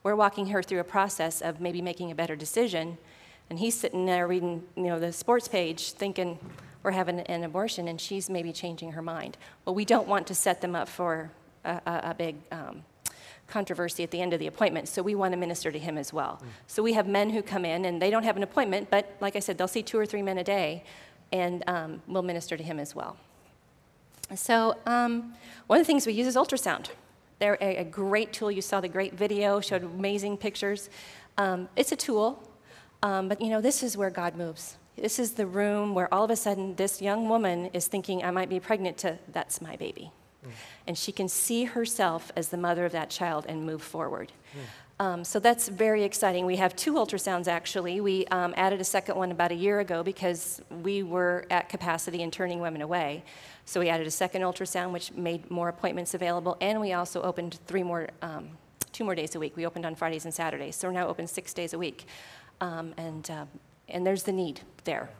[0.02, 2.98] We're walking her through a process of maybe making a better decision,
[3.48, 6.38] and he's sitting there reading, you know, the sports page, thinking
[6.82, 9.36] we're having an abortion, and she's maybe changing her mind.
[9.64, 11.30] Well, we don't want to set them up for
[11.64, 12.84] a, a, a big um,
[13.46, 16.12] controversy at the end of the appointment, so we want to minister to him as
[16.12, 16.40] well.
[16.42, 16.48] Mm.
[16.66, 19.36] So we have men who come in, and they don't have an appointment, but like
[19.36, 20.84] I said, they'll see two or three men a day,
[21.32, 23.16] and um, we'll minister to him as well.
[24.34, 25.34] So um,
[25.68, 26.88] one of the things we use is ultrasound.
[27.38, 28.50] They're a, a, great tool.
[28.50, 30.88] You saw the great video, showed amazing pictures.
[31.38, 32.42] Um, it's a tool,
[33.02, 34.78] um, but you know, this is where God moves.
[34.96, 38.30] This is the room where all of a sudden this young woman is thinking, I
[38.30, 40.10] might be pregnant to, that's my baby.
[40.86, 44.32] And she can see herself as the mother of that child and move forward.
[44.54, 44.60] Mm.
[44.98, 46.46] Um, so that's very exciting.
[46.46, 48.00] We have two ultrasounds actually.
[48.00, 52.22] We um, added a second one about a year ago because we were at capacity
[52.22, 53.22] and turning women away.
[53.66, 57.58] So we added a second ultrasound, which made more appointments available, and we also opened
[57.66, 58.48] three more, um,
[58.92, 59.56] two more days a week.
[59.56, 62.06] We opened on Fridays and Saturdays, so we're now open six days a week,
[62.60, 63.44] um, and uh,
[63.88, 65.10] and there's the need there.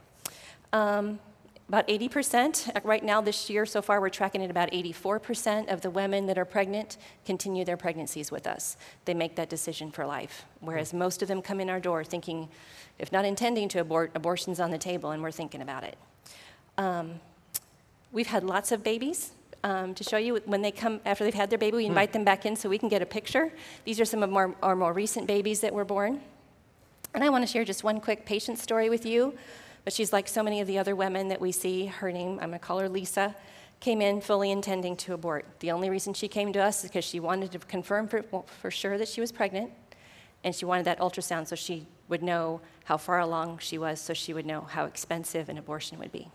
[0.71, 1.19] Um,
[1.69, 5.81] about 80%, uh, right now this year so far, we're tracking at about 84% of
[5.81, 8.77] the women that are pregnant continue their pregnancies with us.
[9.03, 10.45] They make that decision for life.
[10.61, 12.47] Whereas most of them come in our door thinking,
[12.99, 15.97] if not intending to abort, abortion's on the table and we're thinking about it.
[16.77, 17.19] Um,
[18.13, 19.31] we've had lots of babies.
[19.63, 21.89] Um, to show you when they come after they've had their baby, we hmm.
[21.89, 23.51] invite them back in so we can get a picture.
[23.83, 26.21] These are some of our, our more recent babies that were born.
[27.13, 29.33] And I want to share just one quick patient story with you.
[29.87, 31.85] But she's like so many of the other women that we see.
[31.85, 33.33] Her name, I'm going to call her Lisa,
[33.79, 35.45] came in fully intending to abort.
[35.61, 38.21] The only reason she came to us is because she wanted to confirm for,
[38.59, 39.71] for sure that she was pregnant,
[40.43, 44.13] and she wanted that ultrasound so she would know how far along she was, so
[44.13, 46.27] she would know how expensive an abortion would be.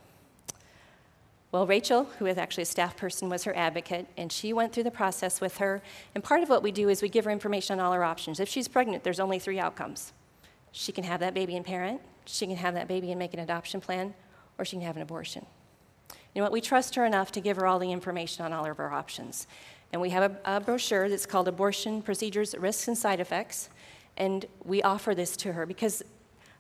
[1.51, 4.85] Well, Rachel, who is actually a staff person, was her advocate, and she went through
[4.85, 5.83] the process with her.
[6.15, 8.41] And part of what we do is we give her information on all her options.
[8.41, 10.15] If she's pregnant, there's only three outcomes
[10.75, 13.41] she can have that baby and parent, she can have that baby and make an
[13.41, 14.15] adoption plan,
[14.59, 15.45] or she can have an abortion.
[16.35, 16.53] You know what?
[16.53, 19.47] We trust her enough to give her all the information on all of her options.
[19.93, 23.69] And we have a, a brochure that's called Abortion Procedures, Risks, and Side Effects.
[24.17, 26.03] And we offer this to her because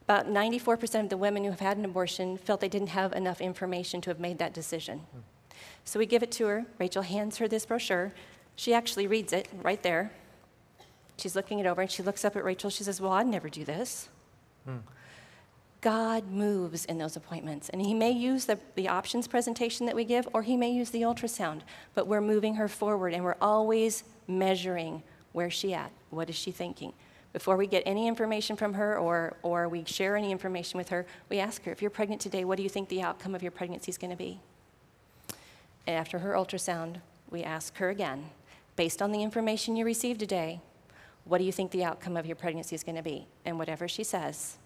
[0.03, 3.41] about 94% of the women who have had an abortion felt they didn't have enough
[3.41, 5.03] information to have made that decision.
[5.85, 6.67] So we give it to her.
[6.79, 8.13] Rachel hands her this brochure.
[8.57, 10.13] She actually reads it right there.
[11.17, 12.69] She's looking it over and she looks up at Rachel.
[12.69, 14.09] She says, Well, I'd never do this.
[14.65, 14.79] Hmm.
[15.83, 17.69] God moves in those appointments.
[17.69, 20.91] And He may use the, the options presentation that we give, or He may use
[20.91, 21.61] the ultrasound,
[21.95, 25.91] but we're moving her forward and we're always measuring where's she at?
[26.11, 26.93] What is she thinking?
[27.33, 31.07] Before we get any information from her or, or we share any information with her,
[31.31, 33.51] we ask her, if you're pregnant today, what do you think the outcome of your
[33.51, 34.39] pregnancy is going to be?
[35.87, 36.97] And after her ultrasound,
[37.31, 38.27] we ask her again,
[38.77, 40.61] based on the information you received today,
[41.25, 43.27] what do you think the outcome of your pregnancy is going to be?
[43.45, 44.59] And whatever she says,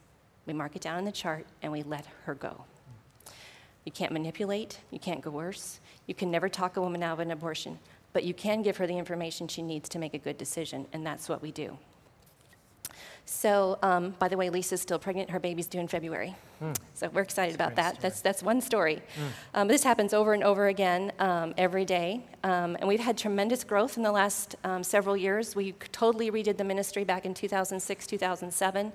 [0.47, 2.65] We mark it down on the chart and we let her go.
[3.85, 7.31] You can't manipulate, you can't coerce, you can never talk a woman out of an
[7.31, 7.79] abortion,
[8.13, 11.07] but you can give her the information she needs to make a good decision, and
[11.07, 11.79] that's what we do.
[13.29, 15.31] So, um, by the way, Lisa's still pregnant.
[15.31, 16.37] Her baby's due in February.
[16.63, 16.77] Mm.
[16.95, 17.95] So we're excited that's about that.
[17.95, 18.03] Story.
[18.03, 18.97] That's, that's one story.
[18.97, 19.29] Mm.
[19.55, 22.25] Um, this happens over and over again um, every day.
[22.45, 25.57] Um, and we've had tremendous growth in the last um, several years.
[25.57, 28.93] We totally redid the ministry back in 2006, 2007.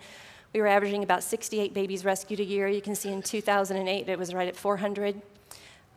[0.53, 2.67] We were averaging about 68 babies rescued a year.
[2.67, 5.21] You can see in 2008 it was right at 400.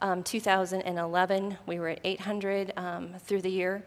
[0.00, 2.72] Um, 2011 we were at 800
[3.20, 3.84] through the year.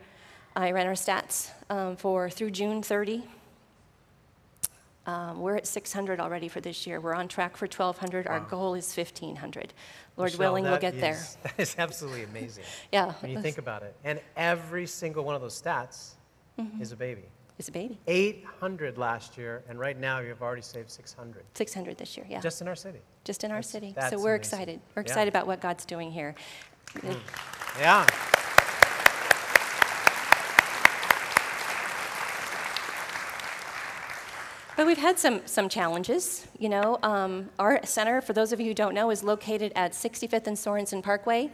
[0.56, 1.52] I ran our stats
[1.98, 3.24] for through June 30.
[5.08, 7.00] Um, we're at 600 already for this year.
[7.00, 8.26] We're on track for 1,200.
[8.26, 8.32] Wow.
[8.34, 9.74] Our goal is 1,500.
[10.18, 11.20] Lord Michelle, willing, we'll get is, there.
[11.44, 12.66] That is absolutely amazing.
[12.92, 13.14] yeah.
[13.22, 13.96] When you think about it.
[14.04, 16.16] And every single one of those stats
[16.60, 16.82] mm-hmm.
[16.82, 17.24] is a baby.
[17.60, 18.00] It's a baby.
[18.08, 21.44] 800 last year, and right now you've already saved 600.
[21.56, 22.40] 600 this year, yeah.
[22.40, 23.00] Just in our city.
[23.24, 23.94] Just in our that's, city.
[23.96, 24.40] That's so we're amazing.
[24.40, 24.80] excited.
[24.96, 25.40] We're excited yeah.
[25.40, 26.36] about what God's doing here.
[26.98, 27.18] Mm.
[27.80, 28.06] Yeah.
[34.76, 36.46] But we've had some, some challenges.
[36.60, 39.94] You know, um, our center, for those of you who don't know, is located at
[39.94, 41.50] 65th and Sorensen Parkway.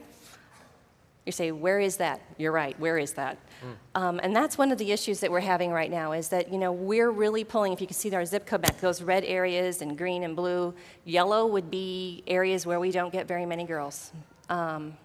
[1.25, 2.21] You say, where is that?
[2.37, 3.37] You're right, where is that?
[3.61, 4.01] Mm.
[4.01, 6.57] Um, and that's one of the issues that we're having right now is that, you
[6.57, 9.81] know, we're really pulling, if you can see our zip code map, those red areas
[9.81, 10.73] and green and blue.
[11.05, 14.11] Yellow would be areas where we don't get very many girls.
[14.49, 14.97] Um,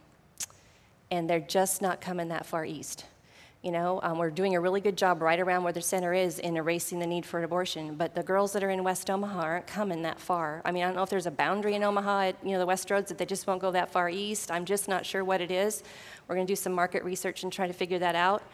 [1.11, 3.05] and they're just not coming that far east.
[3.63, 6.39] You know, um, we're doing a really good job right around where the center is
[6.39, 7.97] in erasing the need for abortion.
[7.97, 10.63] But the girls that are in West Omaha aren't coming that far.
[10.65, 12.71] I mean, I don't know if there's a boundary in Omaha at you know the
[12.71, 14.53] Westroads that they just won't go that far east.
[14.53, 15.83] I'm just not sure what it is.
[16.29, 18.45] We're going to do some market research and try to figure that out.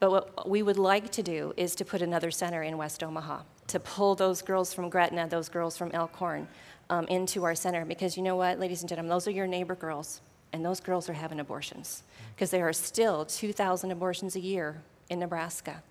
[0.00, 3.42] But what we would like to do is to put another center in West Omaha
[3.68, 6.48] to pull those girls from Gretna, those girls from Elkhorn,
[6.88, 7.84] um, into our center.
[7.84, 11.08] Because you know what, ladies and gentlemen, those are your neighbor girls and those girls
[11.08, 12.02] are having abortions
[12.34, 15.82] because there are still 2,000 abortions a year in Nebraska.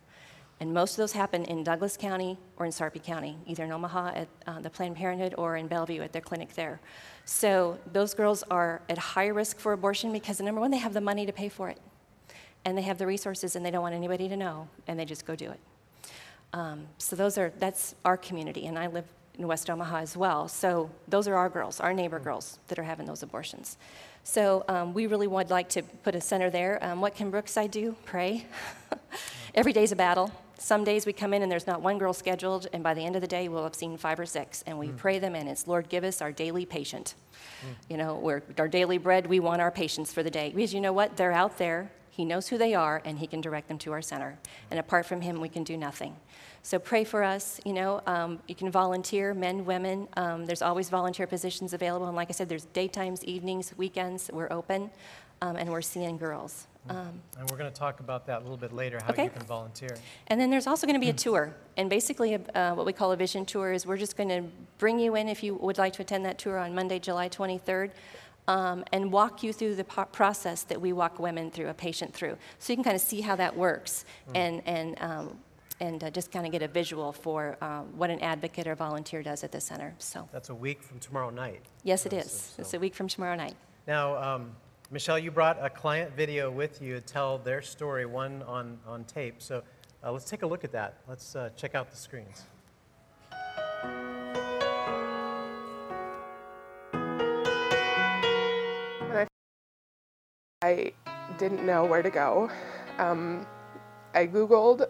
[0.59, 4.11] And most of those happen in Douglas County or in Sarpy County, either in Omaha
[4.15, 6.79] at uh, the Planned Parenthood or in Bellevue at their clinic there.
[7.25, 11.01] So those girls are at high risk for abortion because, number one, they have the
[11.01, 11.79] money to pay for it.
[12.63, 15.25] And they have the resources and they don't want anybody to know, and they just
[15.25, 15.59] go do it.
[16.53, 19.05] Um, so those are, that's our community, and I live
[19.37, 20.47] in West Omaha as well.
[20.47, 23.77] So those are our girls, our neighbor girls that are having those abortions.
[24.23, 26.83] So um, we really would like to put a center there.
[26.83, 27.95] Um, what can Brookside do?
[28.05, 28.45] Pray.
[29.55, 30.31] Every day's a battle.
[30.57, 33.15] Some days we come in and there's not one girl scheduled, and by the end
[33.15, 34.97] of the day we'll have seen five or six, and we mm.
[34.97, 35.47] pray them in.
[35.47, 37.13] It's Lord, give us our daily patient.
[37.61, 37.75] Mm.
[37.89, 40.51] You know, we're, our daily bread, we want our patients for the day.
[40.55, 41.17] Because you know what?
[41.17, 41.91] They're out there.
[42.09, 44.39] He knows who they are, and He can direct them to our center.
[44.71, 46.15] And apart from Him, we can do nothing.
[46.65, 47.61] So pray for us.
[47.63, 50.07] You know, um, you can volunteer, men, women.
[50.17, 52.07] Um, there's always volunteer positions available.
[52.07, 54.31] And like I said, there's daytimes, evenings, weekends.
[54.33, 54.89] We're open,
[55.43, 56.65] um, and we're seeing girls.
[56.89, 59.25] Um, and we're going to talk about that a little bit later, how okay.
[59.25, 59.95] you can volunteer.
[60.25, 61.55] And then there's also going to be a tour.
[61.77, 64.43] And basically, uh, what we call a vision tour is we're just going to
[64.79, 67.91] bring you in if you would like to attend that tour on Monday, July 23rd.
[68.47, 72.13] Um, and walk you through the po- process that we walk women through, a patient
[72.13, 72.37] through.
[72.57, 74.31] So you can kind of see how that works mm.
[74.35, 75.39] and, and um,
[75.79, 79.21] and uh, just kind of get a visual for uh, what an advocate or volunteer
[79.21, 79.93] does at the center.
[79.99, 81.61] So that's a week from tomorrow night.
[81.83, 82.53] Yes, it is.
[82.55, 82.61] So.
[82.61, 83.55] It's a week from tomorrow night.
[83.87, 84.51] Now, um,
[84.91, 89.03] Michelle, you brought a client video with you to tell their story, one on, on
[89.03, 89.41] tape.
[89.41, 89.63] So
[90.03, 90.97] uh, let's take a look at that.
[91.07, 92.43] Let's uh, check out the screens.
[100.61, 100.93] I
[101.37, 102.49] didn't know where to go.
[102.97, 103.45] Um,
[104.15, 104.87] I Googled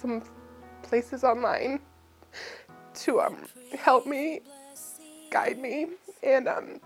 [0.00, 0.22] some
[0.82, 1.80] places online
[2.94, 3.36] to um,
[3.78, 4.40] help me,
[5.30, 5.86] guide me,
[6.22, 6.80] and um,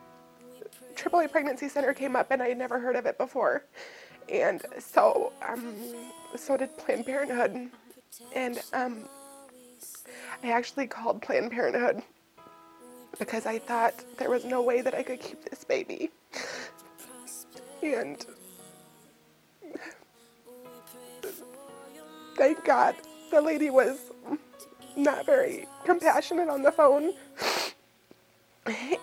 [0.96, 3.64] AAA Pregnancy Center came up, and I had never heard of it before,
[4.28, 5.74] and so um,
[6.36, 7.70] so did Planned Parenthood,
[8.34, 9.08] and um,
[10.42, 12.02] I actually called Planned Parenthood
[13.18, 16.10] because I thought there was no way that I could keep this baby,
[17.82, 18.24] and
[22.36, 22.94] thank God
[23.30, 23.98] the lady was
[24.96, 27.12] not very compassionate on the phone.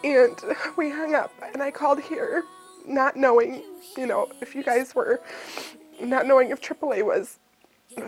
[0.03, 0.35] And
[0.77, 2.43] we hung up, and I called here,
[2.87, 3.63] not knowing,
[3.95, 5.21] you know, if you guys were
[6.01, 7.37] not knowing if AAA was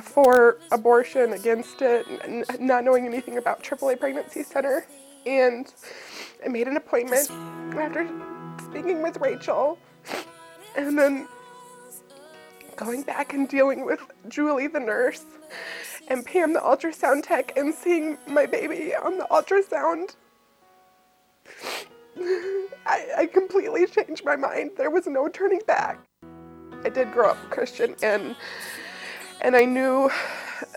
[0.01, 4.85] for abortion, against it, and not knowing anything about AAA Pregnancy Center.
[5.25, 5.71] And
[6.43, 7.29] I made an appointment
[7.75, 8.09] after
[8.69, 9.77] speaking with Rachel.
[10.75, 11.27] And then
[12.75, 15.25] going back and dealing with Julie, the nurse,
[16.07, 20.15] and Pam, the ultrasound tech, and seeing my baby on the ultrasound,
[22.85, 24.71] I, I completely changed my mind.
[24.77, 25.99] There was no turning back.
[26.83, 28.35] I did grow up Christian, and
[29.41, 30.09] and I knew.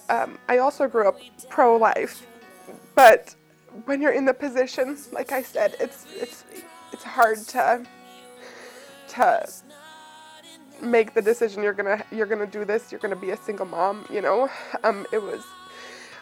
[0.09, 1.18] Um, I also grew up
[1.49, 2.26] pro-life,
[2.94, 3.34] but
[3.84, 6.44] when you're in the position, like I said, it's it's
[6.92, 7.84] it's hard to
[9.09, 9.49] to
[10.83, 14.05] make the decision you're gonna you're gonna do this you're gonna be a single mom
[14.11, 14.49] you know?
[14.85, 15.45] Um, it was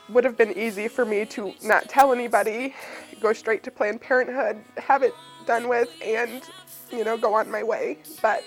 [0.08, 2.74] would have been easy for me to not tell anybody
[3.20, 5.14] go straight to planned parenthood have it
[5.46, 6.42] done with and
[6.90, 7.98] you know go on my way.
[8.22, 8.44] But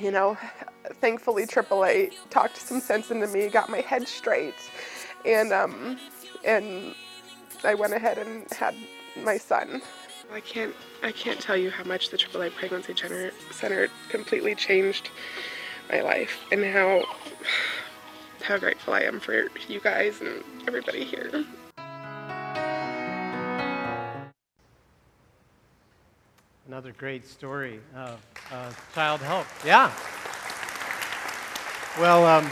[0.00, 0.36] you know
[1.00, 4.54] thankfully aaa talked some sense into me got my head straight
[5.24, 5.98] and um
[6.44, 6.94] and
[7.64, 8.74] i went ahead and had
[9.22, 9.82] my son
[10.32, 15.10] I can't I can't tell you how much the AAA Pregnancy Center, Center completely changed
[15.90, 17.04] my life and how
[18.42, 21.44] how grateful I am for you guys and everybody here.
[26.66, 29.46] Another great story of uh, child help.
[29.64, 29.90] Yeah.
[31.98, 32.48] Well, um,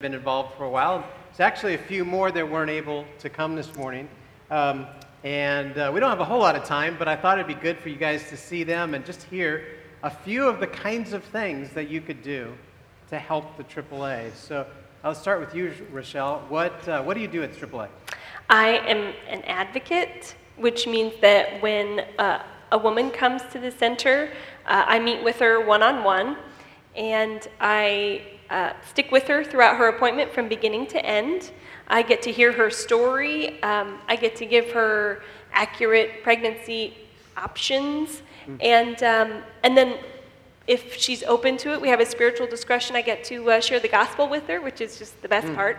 [0.00, 1.04] been involved for a while.
[1.26, 4.08] There's actually a few more that weren't able to come this morning.
[4.48, 4.86] Um,
[5.24, 7.60] and uh, we don't have a whole lot of time, but I thought it'd be
[7.60, 9.64] good for you guys to see them and just hear
[10.04, 12.54] a few of the kinds of things that you could do
[13.08, 14.32] to help the AAA.
[14.36, 14.68] So
[15.02, 16.44] I'll start with you, Rochelle.
[16.48, 17.88] What, uh, what do you do at AAA?
[18.48, 24.30] I am an advocate, which means that when uh, a woman comes to the center,
[24.64, 26.36] uh, I meet with her one on one
[26.94, 31.50] and I uh, stick with her throughout her appointment from beginning to end.
[31.88, 33.62] I get to hear her story.
[33.62, 35.22] Um, I get to give her
[35.52, 36.94] accurate pregnancy
[37.36, 38.58] options, mm.
[38.62, 39.98] and um, and then
[40.66, 42.94] if she's open to it, we have a spiritual discretion.
[42.96, 45.54] I get to uh, share the gospel with her, which is just the best mm.
[45.54, 45.76] part,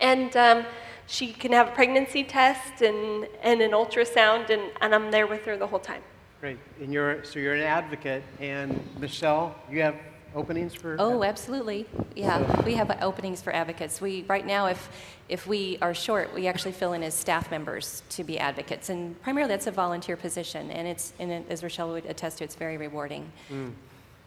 [0.00, 0.36] and.
[0.36, 0.64] Um,
[1.06, 5.44] she can have a pregnancy test and, and an ultrasound, and, and I'm there with
[5.44, 6.02] her the whole time.
[6.40, 6.58] Great.
[6.80, 8.22] And you're, so you're an advocate.
[8.40, 9.96] And Michelle, you have
[10.36, 10.96] openings for?
[10.98, 11.86] Oh, absolutely.
[12.14, 14.00] Yeah, we have openings for advocates.
[14.00, 14.88] We right now, if
[15.28, 19.20] if we are short, we actually fill in as staff members to be advocates, and
[19.22, 22.76] primarily that's a volunteer position, and it's and as Rochelle would attest to, it's very
[22.76, 23.30] rewarding.
[23.50, 23.72] Mm.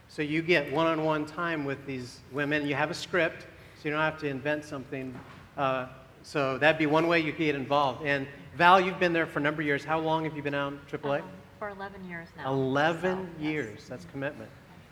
[0.10, 2.68] So you get one-on-one time with these women.
[2.68, 3.44] You have a script,
[3.76, 5.14] so you don't have to invent something.
[5.56, 5.86] Uh,
[6.24, 8.04] so that'd be one way you could get involved.
[8.04, 9.86] And Val, you've been there for a number of years.
[9.86, 11.22] How long have you been on AAA?
[11.22, 11.30] Um,
[11.60, 12.52] for 11 years now.
[12.52, 13.78] 11 so, years.
[13.80, 13.88] Yes.
[13.88, 14.50] That's commitment.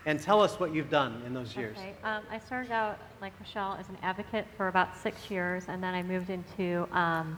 [0.07, 1.77] And tell us what you've done in those years.
[1.77, 1.93] Okay.
[2.01, 5.93] Um, I started out, like Rochelle, as an advocate for about six years, and then
[5.93, 7.37] I moved into um,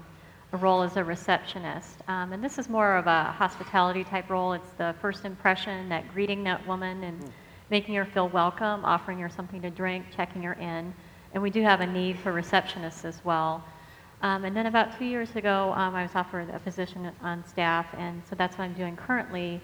[0.54, 2.04] a role as a receptionist.
[2.08, 4.54] Um, and this is more of a hospitality type role.
[4.54, 7.32] It's the first impression, that greeting that woman and mm.
[7.72, 10.94] making her feel welcome, offering her something to drink, checking her in.
[11.34, 13.64] And we do have a need for receptionists as well.
[14.22, 17.88] Um, and then about two years ago, um, I was offered a position on staff,
[17.98, 19.60] and so that's what I'm doing currently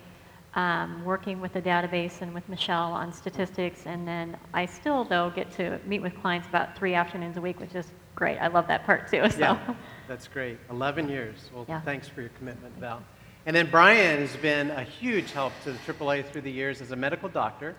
[0.56, 3.86] um, working with the database and with Michelle on statistics.
[3.86, 7.60] And then I still, though, get to meet with clients about three afternoons a week,
[7.60, 8.38] which is great.
[8.38, 9.24] I love that part too.
[9.30, 9.39] So.
[9.39, 9.76] Yeah,
[10.08, 10.58] that's great.
[10.70, 11.49] 11 years.
[11.53, 11.82] Well, yeah.
[11.82, 13.03] thanks for your commitment, Val.
[13.45, 16.91] And then Brian has been a huge help to the AAA through the years as
[16.91, 17.76] a medical doctor.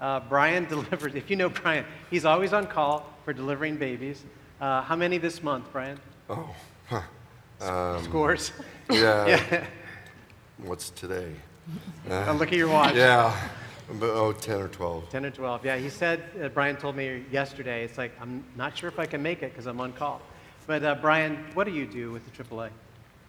[0.00, 4.24] Uh, Brian delivers, if you know Brian, he's always on call for delivering babies.
[4.60, 6.00] Uh, how many this month, Brian?
[6.30, 6.54] Oh,
[6.86, 7.02] huh.
[7.60, 8.52] um, scores.
[8.90, 9.26] Yeah.
[9.50, 9.66] yeah.
[10.58, 11.34] What's today?
[12.08, 12.94] Uh, look at your watch.
[12.94, 13.36] Yeah.
[14.00, 15.10] Oh, 10 or 12.
[15.10, 15.64] 10 or 12.
[15.64, 19.06] Yeah, he said, uh, Brian told me yesterday, it's like, I'm not sure if I
[19.06, 20.20] can make it because I'm on call.
[20.66, 22.70] But uh, Brian, what do you do with the AAA?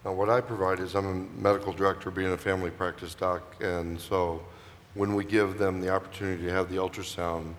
[0.04, 4.00] Now, what I provide is I'm a medical director being a family practice doc, and
[4.00, 4.44] so
[4.96, 7.54] when we give them the opportunity to have the ultrasound,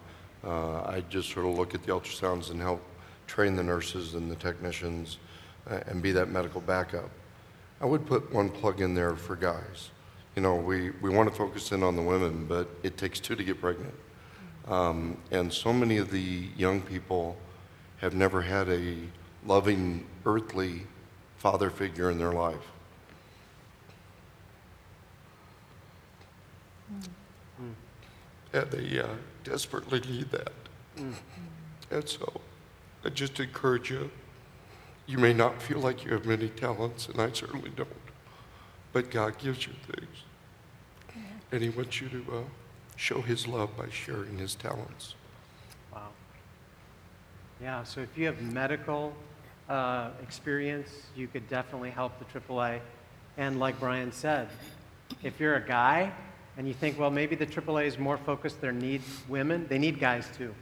[0.44, 2.82] uh, I just sort of look at the ultrasounds and help
[3.26, 5.18] train the nurses and the technicians
[5.70, 7.10] uh, and be that medical backup.
[7.80, 9.90] I would put one plug in there for guys
[10.36, 13.34] you know, we, we want to focus in on the women, but it takes two
[13.34, 13.94] to get pregnant.
[14.66, 17.36] Um, and so many of the young people
[17.98, 18.96] have never had a
[19.46, 20.82] loving, earthly
[21.38, 22.56] father figure in their life.
[27.60, 27.72] Mm.
[28.52, 29.06] And they uh,
[29.44, 30.52] desperately need that.
[30.96, 31.14] Mm.
[31.90, 32.40] And so
[33.04, 34.10] I just encourage you.
[35.06, 37.88] You may not feel like you have many talents, and I certainly don't,
[38.98, 40.24] but God gives you things.
[41.52, 42.40] And he wants you to uh,
[42.96, 45.14] show his love by sharing his talents.
[45.92, 46.08] Wow.
[47.62, 49.14] Yeah, so if you have medical
[49.68, 52.80] uh, experience, you could definitely help the AAA.
[53.36, 54.48] And like Brian said,
[55.22, 56.10] if you're a guy
[56.56, 60.00] and you think, well, maybe the AAA is more focused, they need women, they need
[60.00, 60.52] guys too.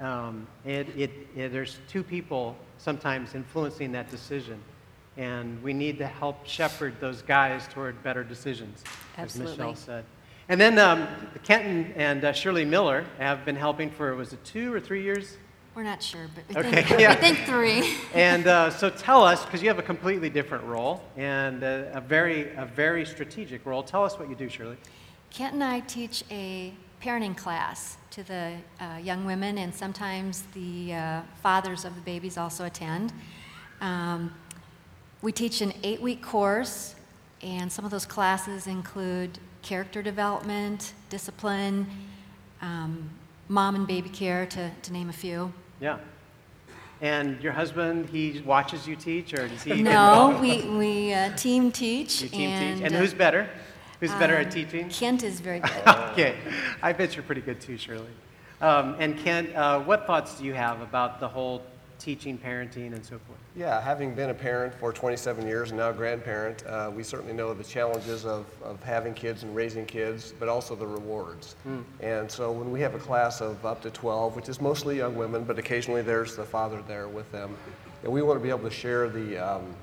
[0.00, 4.62] Um, it, it, it, there's two people sometimes influencing that decision.
[5.16, 8.84] And we need to help shepherd those guys toward better decisions,
[9.18, 9.52] Absolutely.
[9.52, 10.04] as Michelle said.
[10.48, 11.06] And then um,
[11.44, 15.36] Kenton and uh, Shirley Miller have been helping for, was it two or three years?
[15.74, 17.14] We're not sure, but we, Okay, think, yeah.
[17.14, 17.96] we think three.
[18.14, 22.00] And uh, so tell us, because you have a completely different role and uh, a
[22.00, 23.82] very, a very strategic role.
[23.82, 24.76] Tell us what you do, Shirley.
[25.30, 30.94] Kent and I teach a parenting class to the uh, young women, and sometimes the
[30.94, 33.12] uh, fathers of the babies also attend.
[33.80, 34.34] Um,
[35.22, 36.94] we teach an eight week course,
[37.42, 41.86] and some of those classes include character development, discipline,
[42.62, 43.10] um,
[43.48, 45.52] mom and baby care, to, to name a few.
[45.80, 45.98] Yeah.
[47.02, 49.82] And your husband, he watches you teach, or does he?
[49.82, 52.22] No, we, we uh, team teach.
[52.22, 52.86] You team and, teach.
[52.86, 53.48] And uh, who's better?
[54.00, 54.88] Who's better at um, teaching?
[54.88, 55.86] Kent is very good.
[55.86, 56.36] okay.
[56.82, 58.06] I bet you're pretty good too, Shirley.
[58.60, 61.62] Um, and Kent, uh, what thoughts do you have about the whole
[61.98, 63.39] teaching, parenting, and so forth?
[63.56, 67.32] Yeah, having been a parent for 27 years and now a grandparent, uh, we certainly
[67.32, 71.56] know the challenges of, of having kids and raising kids, but also the rewards.
[72.00, 75.16] And so when we have a class of up to 12, which is mostly young
[75.16, 77.56] women, but occasionally there's the father there with them,
[78.04, 79.74] and we want to be able to share the, um,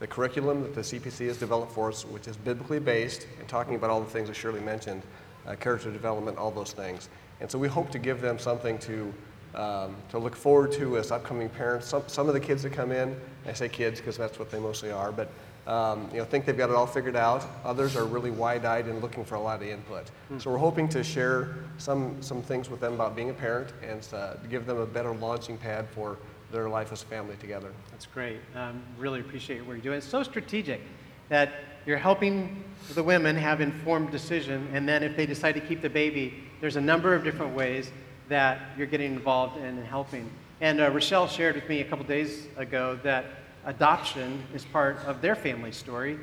[0.00, 3.76] the curriculum that the CPC has developed for us, which is biblically based and talking
[3.76, 5.02] about all the things that Shirley mentioned,
[5.46, 7.08] uh, character development, all those things.
[7.40, 9.14] And so we hope to give them something to
[9.54, 11.86] um, to look forward to as upcoming parents.
[11.86, 14.58] Some, some of the kids that come in, I say kids because that's what they
[14.58, 15.30] mostly are, but
[15.66, 17.44] um, you know, think they've got it all figured out.
[17.64, 20.10] Others are really wide-eyed and looking for a lot of input.
[20.38, 24.06] So we're hoping to share some, some things with them about being a parent and
[24.12, 26.18] uh, give them a better launching pad for
[26.50, 27.70] their life as a family together.
[27.92, 28.38] That's great.
[28.56, 29.98] Um, really appreciate what you're doing.
[29.98, 30.80] It's so strategic
[31.28, 31.52] that
[31.86, 35.88] you're helping the women have informed decision, and then if they decide to keep the
[35.88, 37.90] baby, there's a number of different ways
[38.28, 40.30] that you're getting involved in and helping.
[40.60, 43.24] And uh, Rochelle shared with me a couple days ago that
[43.64, 46.18] adoption is part of their family story,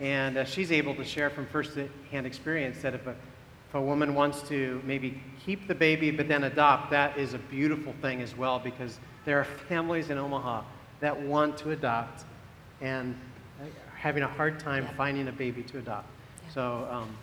[0.00, 4.14] and uh, she's able to share from first-hand experience that if a, if a woman
[4.14, 8.36] wants to maybe keep the baby but then adopt, that is a beautiful thing as
[8.36, 10.62] well because there are families in Omaha
[11.00, 12.24] that want to adopt
[12.80, 13.16] and
[13.60, 16.08] are having a hard time finding a baby to adopt.
[16.52, 17.16] So, um,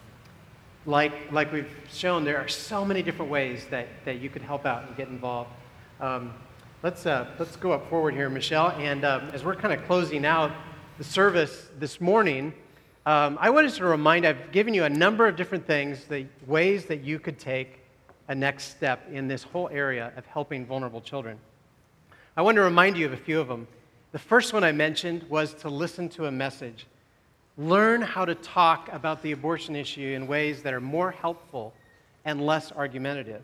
[0.85, 4.65] like, like we've shown, there are so many different ways that, that you could help
[4.65, 5.51] out and get involved.
[5.99, 6.33] Um,
[6.81, 8.71] let's, uh, let's go up forward here, Michelle.
[8.71, 10.51] And um, as we're kind of closing out
[10.97, 12.53] the service this morning,
[13.05, 16.85] um, I wanted to remind I've given you a number of different things, the ways
[16.85, 17.79] that you could take
[18.27, 21.37] a next step in this whole area of helping vulnerable children.
[22.37, 23.67] I want to remind you of a few of them.
[24.13, 26.85] The first one I mentioned was to listen to a message.
[27.61, 31.75] Learn how to talk about the abortion issue in ways that are more helpful
[32.25, 33.43] and less argumentative.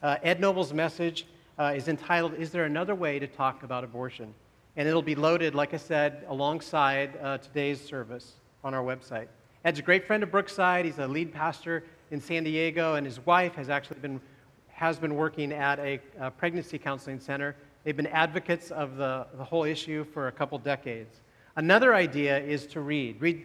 [0.00, 1.26] Uh, Ed Noble's message
[1.58, 4.32] uh, is entitled, Is There Another Way to Talk About Abortion?
[4.76, 9.26] And it'll be loaded, like I said, alongside uh, today's service on our website.
[9.64, 10.84] Ed's a great friend of Brookside.
[10.84, 11.82] He's a lead pastor
[12.12, 14.20] in San Diego, and his wife has actually been,
[14.68, 17.56] has been working at a, a pregnancy counseling center.
[17.82, 21.16] They've been advocates of the, the whole issue for a couple decades.
[21.60, 23.20] Another idea is to read.
[23.20, 23.44] Read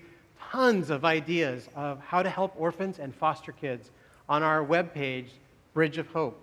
[0.50, 3.92] tons of ideas of how to help orphans and foster kids
[4.30, 5.32] on our webpage,
[5.74, 6.42] Bridge of Hope.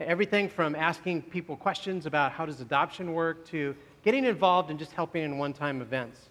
[0.00, 4.90] Everything from asking people questions about how does adoption work to getting involved and just
[4.90, 6.28] helping in one-time events.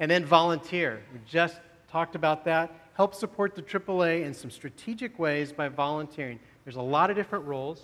[0.00, 1.00] And then volunteer.
[1.12, 2.74] We just talked about that.
[2.94, 6.40] Help support the AAA in some strategic ways by volunteering.
[6.64, 7.82] There's a lot of different roles.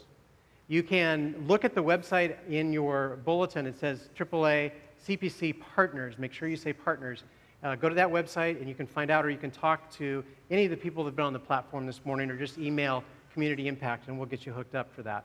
[0.67, 3.67] You can look at the website in your bulletin.
[3.69, 4.73] It says AAA
[5.07, 6.19] CPC Partners.
[6.19, 7.25] Make sure you say partners.
[7.63, 10.23] Uh, go to that website and you can find out, or you can talk to
[10.51, 13.03] any of the people that have been on the platform this morning, or just email
[13.33, 15.25] Community Impact and we'll get you hooked up for that.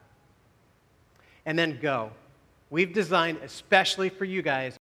[1.46, 2.12] And then go.
[2.70, 4.78] We've designed especially for you guys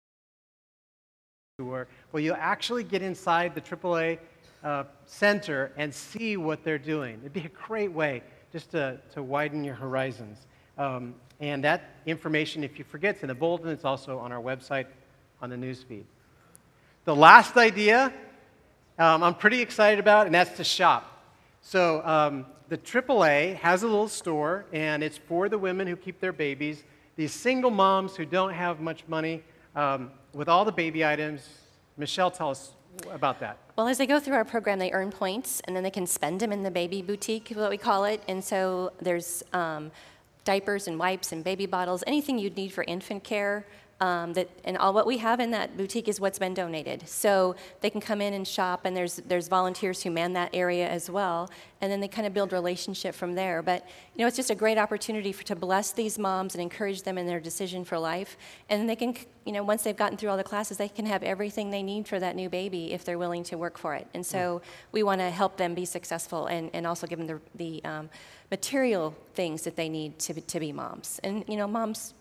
[1.57, 4.19] where you'll actually get inside the AAA
[4.63, 7.17] uh, center and see what they're doing.
[7.21, 10.47] It'd be a great way just to, to widen your horizons.
[10.77, 13.69] Um, and that information, if you forget, it's in the bulletin.
[13.69, 14.87] It's also on our website
[15.41, 16.05] on the news feed.
[17.03, 18.13] The last idea
[18.97, 21.21] um, I'm pretty excited about, and that's to shop.
[21.61, 26.21] So um, the AAA has a little store, and it's for the women who keep
[26.21, 26.83] their babies,
[27.17, 29.43] these single moms who don't have much money,
[29.75, 31.45] um, with all the baby items.
[31.97, 32.71] Michelle, tell us
[33.11, 33.57] about that.
[33.75, 36.39] Well, as they go through our program, they earn points, and then they can spend
[36.39, 38.23] them in the baby boutique, what we call it.
[38.29, 39.91] And so there's um,
[40.45, 43.65] diapers and wipes and baby bottles, anything you'd need for infant care,
[44.01, 47.07] Um, that, and all what we have in that boutique is what's been donated.
[47.07, 50.85] So they can come in and shop, and there's, there's volunteers who man that area
[50.89, 53.61] as well, and then they kind of build relationship from there.
[53.63, 57.03] But, you know, it's just a great opportunity for, to bless these moms and encourage
[57.03, 58.35] them in their decision for life.
[58.67, 59.15] And they can,
[59.45, 62.05] you know, once they've gotten through all the classes, they can have everything they need
[62.05, 64.07] for that new baby if they're willing to work for it.
[64.13, 67.39] And so we want to help them be successful and, and also give them the,
[67.55, 68.09] the um,
[68.51, 71.19] material things that they need to, to be moms.
[71.23, 72.13] And, you know, moms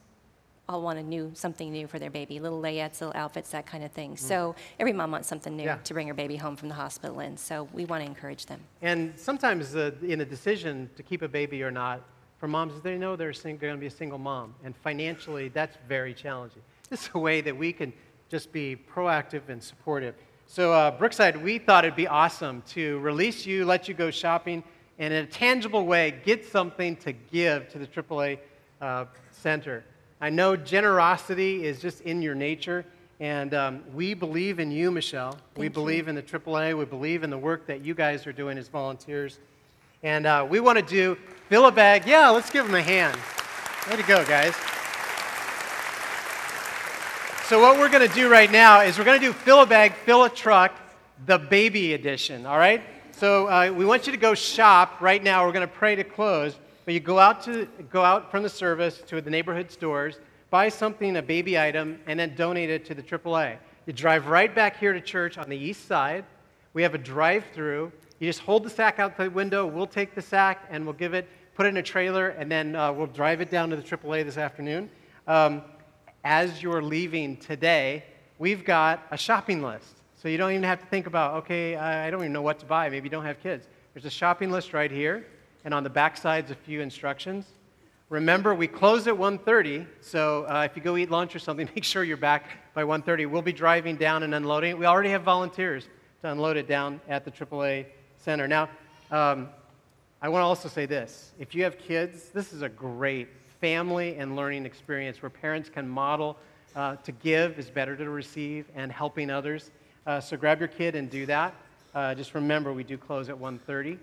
[0.69, 3.85] all want a new something new for their baby little layettes little outfits that kind
[3.85, 5.77] of thing so every mom wants something new Yeah.
[5.85, 8.61] to bring her baby home from the hospital in so we want to encourage them
[8.81, 12.01] And sometimes uh, in a decision to keep a baby or not,
[12.39, 14.55] for moms, they know they're going to be a single mom.
[14.65, 16.61] And financially, that's very challenging.
[16.91, 17.91] This is a way that we can
[18.29, 20.15] just be proactive and supportive.
[20.47, 24.63] So, uh, Brookside, we thought it'd be awesome to release you, let you go shopping,
[24.99, 28.39] and in a tangible way, get something to give to the AAA
[28.81, 29.85] uh, Center.
[30.21, 32.85] I know generosity is just in your nature,
[33.21, 35.37] and um, we believe in you, Michelle.
[35.57, 36.77] we believe in the AAA.
[36.79, 39.39] We believe in the work that you guys are doing as volunteers.
[40.03, 41.17] And uh, we want to do
[41.49, 42.07] fill a bag.
[42.07, 43.19] Yeah, let's give them a hand.
[43.89, 44.55] Way to go, guys.
[47.47, 49.67] So, what we're going to do right now is we're going to do fill a
[49.67, 50.73] bag, fill a truck,
[51.27, 52.83] the baby edition, all right?
[53.17, 55.47] So, uh, we want you to go shop right now.
[55.47, 56.57] We're going to pray to close.
[56.85, 60.19] But you go out, to, go out from the service to the neighborhood stores,
[60.51, 63.59] buy something, a baby item, and then donate it to the AAA.
[63.87, 66.25] You drive right back here to church on the east side.
[66.73, 67.93] We have a drive through.
[68.19, 69.65] You just hold the sack out the window.
[69.65, 72.75] We'll take the sack and we'll give it, put it in a trailer, and then
[72.75, 74.91] uh, we'll drive it down to the AAA this afternoon.
[75.29, 75.63] Um,
[76.25, 78.07] as you're leaving today,
[78.41, 80.01] we've got a shopping list.
[80.25, 82.65] So you don't even have to think about, okay, I don't even know what to
[82.65, 82.89] buy.
[82.89, 83.69] Maybe you don't have kids.
[83.93, 85.27] There's a shopping list right here,
[85.67, 87.45] and on the back side's a few instructions.
[88.09, 91.85] Remember, we close at 1.30, so uh, if you go eat lunch or something, make
[91.85, 93.29] sure you're back by 1.30.
[93.29, 94.79] We'll be driving down and unloading.
[94.79, 95.91] We already have volunteers
[96.23, 97.85] to unload it down at the AAA
[98.17, 98.49] Center.
[98.49, 98.71] Now,
[99.11, 99.51] um,
[100.23, 101.33] I want to also say this.
[101.39, 103.29] If you have kids, this is a great
[103.61, 106.39] family and learning experience where parents can model
[106.75, 109.71] uh, to give is better to receive and helping others.
[110.07, 111.55] Uh, so grab your kid and do that.
[111.95, 113.99] Uh, just remember, we do close at 1.30.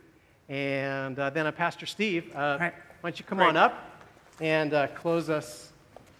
[0.49, 2.73] And uh, then uh, Pastor Steve, uh, Right.
[3.01, 3.49] why don't you come Great.
[3.49, 4.01] on up
[4.39, 5.71] and uh, close us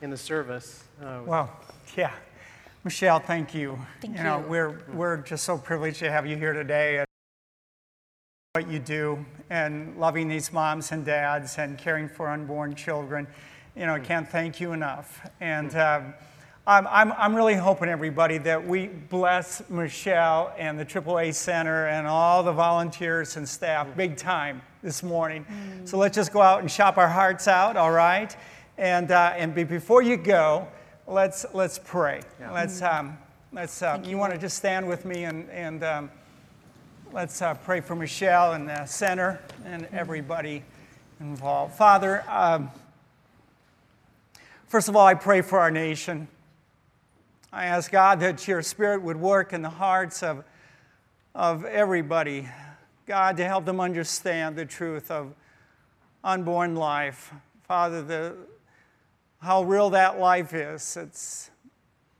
[0.01, 0.83] in the service.
[1.03, 1.49] Uh, Well,
[1.97, 2.11] yeah.
[2.83, 3.77] Michelle, thank you.
[4.01, 4.47] Thank you know, you.
[4.47, 7.07] we're we're just so privileged to have you here today and
[8.53, 13.27] what you do and loving these moms and dads and caring for unborn children.
[13.75, 15.21] You know, I can't thank you enough.
[15.39, 15.75] And
[16.71, 22.07] um, I'm, I'm, really hoping, everybody, that we bless Michelle and the AAA Center and
[22.07, 25.45] all the volunteers and staff big time this morning.
[25.83, 28.33] So let's just go out and shop our hearts out, all right?
[28.77, 30.65] And, uh, and be, before you go,
[31.07, 32.21] let's, let's pray.
[32.39, 33.17] Let's, um,
[33.51, 36.11] let's, uh, you want to just stand with me and, and um,
[37.11, 40.63] let's uh, pray for Michelle and the center and everybody
[41.19, 41.75] involved.
[41.75, 42.71] Father, um,
[44.69, 46.29] first of all, I pray for our nation.
[47.53, 50.45] I ask God that your spirit would work in the hearts of,
[51.35, 52.47] of everybody.
[53.05, 55.33] God, to help them understand the truth of
[56.23, 57.33] unborn life.
[57.63, 58.37] Father, the,
[59.41, 60.95] how real that life is.
[60.95, 61.51] It's,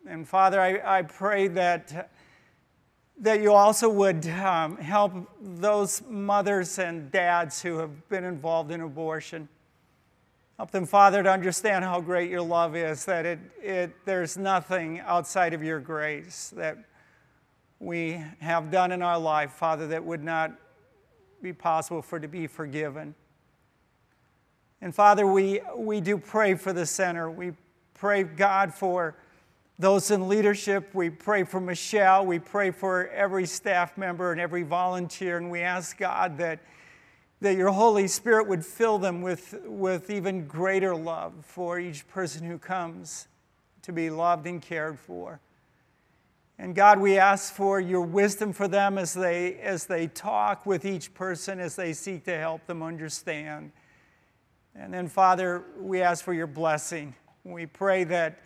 [0.06, 2.12] and Father, I, I pray that,
[3.20, 8.82] that you also would um, help those mothers and dads who have been involved in
[8.82, 9.48] abortion.
[10.58, 15.00] Help them, Father, to understand how great your love is, that it, it, there's nothing
[15.00, 16.78] outside of your grace that
[17.80, 20.52] we have done in our life, Father, that would not
[21.42, 23.16] be possible for to be forgiven.
[24.82, 27.30] And Father, we, we do pray for the center.
[27.30, 27.54] We
[27.94, 29.16] pray, God, for
[29.80, 30.94] those in leadership.
[30.94, 32.26] We pray for Michelle.
[32.26, 35.38] We pray for every staff member and every volunteer.
[35.38, 36.60] And we ask, God, that,
[37.42, 42.46] that your Holy Spirit would fill them with, with even greater love for each person
[42.46, 43.28] who comes
[43.82, 45.40] to be loved and cared for.
[46.60, 50.86] And God, we ask for your wisdom for them as they, as they talk with
[50.86, 53.72] each person, as they seek to help them understand.
[54.76, 57.16] And then, Father, we ask for your blessing.
[57.44, 58.40] We pray that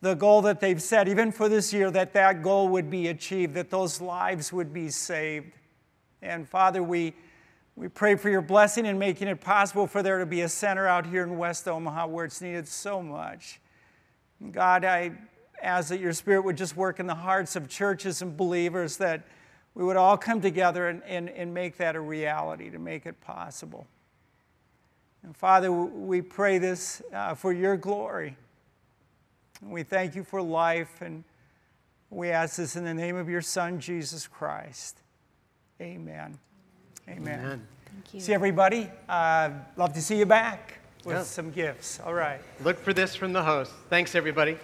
[0.00, 3.54] the goal that they've set, even for this year, that that goal would be achieved,
[3.54, 5.52] that those lives would be saved.
[6.20, 7.14] And Father, we,
[7.76, 10.86] we pray for your blessing in making it possible for there to be a center
[10.86, 13.60] out here in West Omaha where it's needed so much.
[14.52, 15.12] God, I
[15.60, 19.24] ask that your Spirit would just work in the hearts of churches and believers, that
[19.74, 23.20] we would all come together and, and, and make that a reality, to make it
[23.20, 23.86] possible.
[25.24, 28.36] And Father, we pray this uh, for your glory.
[29.62, 31.24] We thank you for life, and
[32.10, 35.00] we ask this in the name of your Son, Jesus Christ.
[35.80, 36.38] Amen.
[37.08, 37.38] Amen.
[37.40, 37.66] Amen.
[37.86, 38.20] Thank you.
[38.20, 38.90] See everybody.
[39.08, 40.74] Uh, love to see you back
[41.04, 41.22] with Yeah.
[41.22, 42.00] some gifts.
[42.00, 42.40] All right.
[42.62, 43.72] Look for this from the host.
[43.90, 44.56] Thanks, everybody.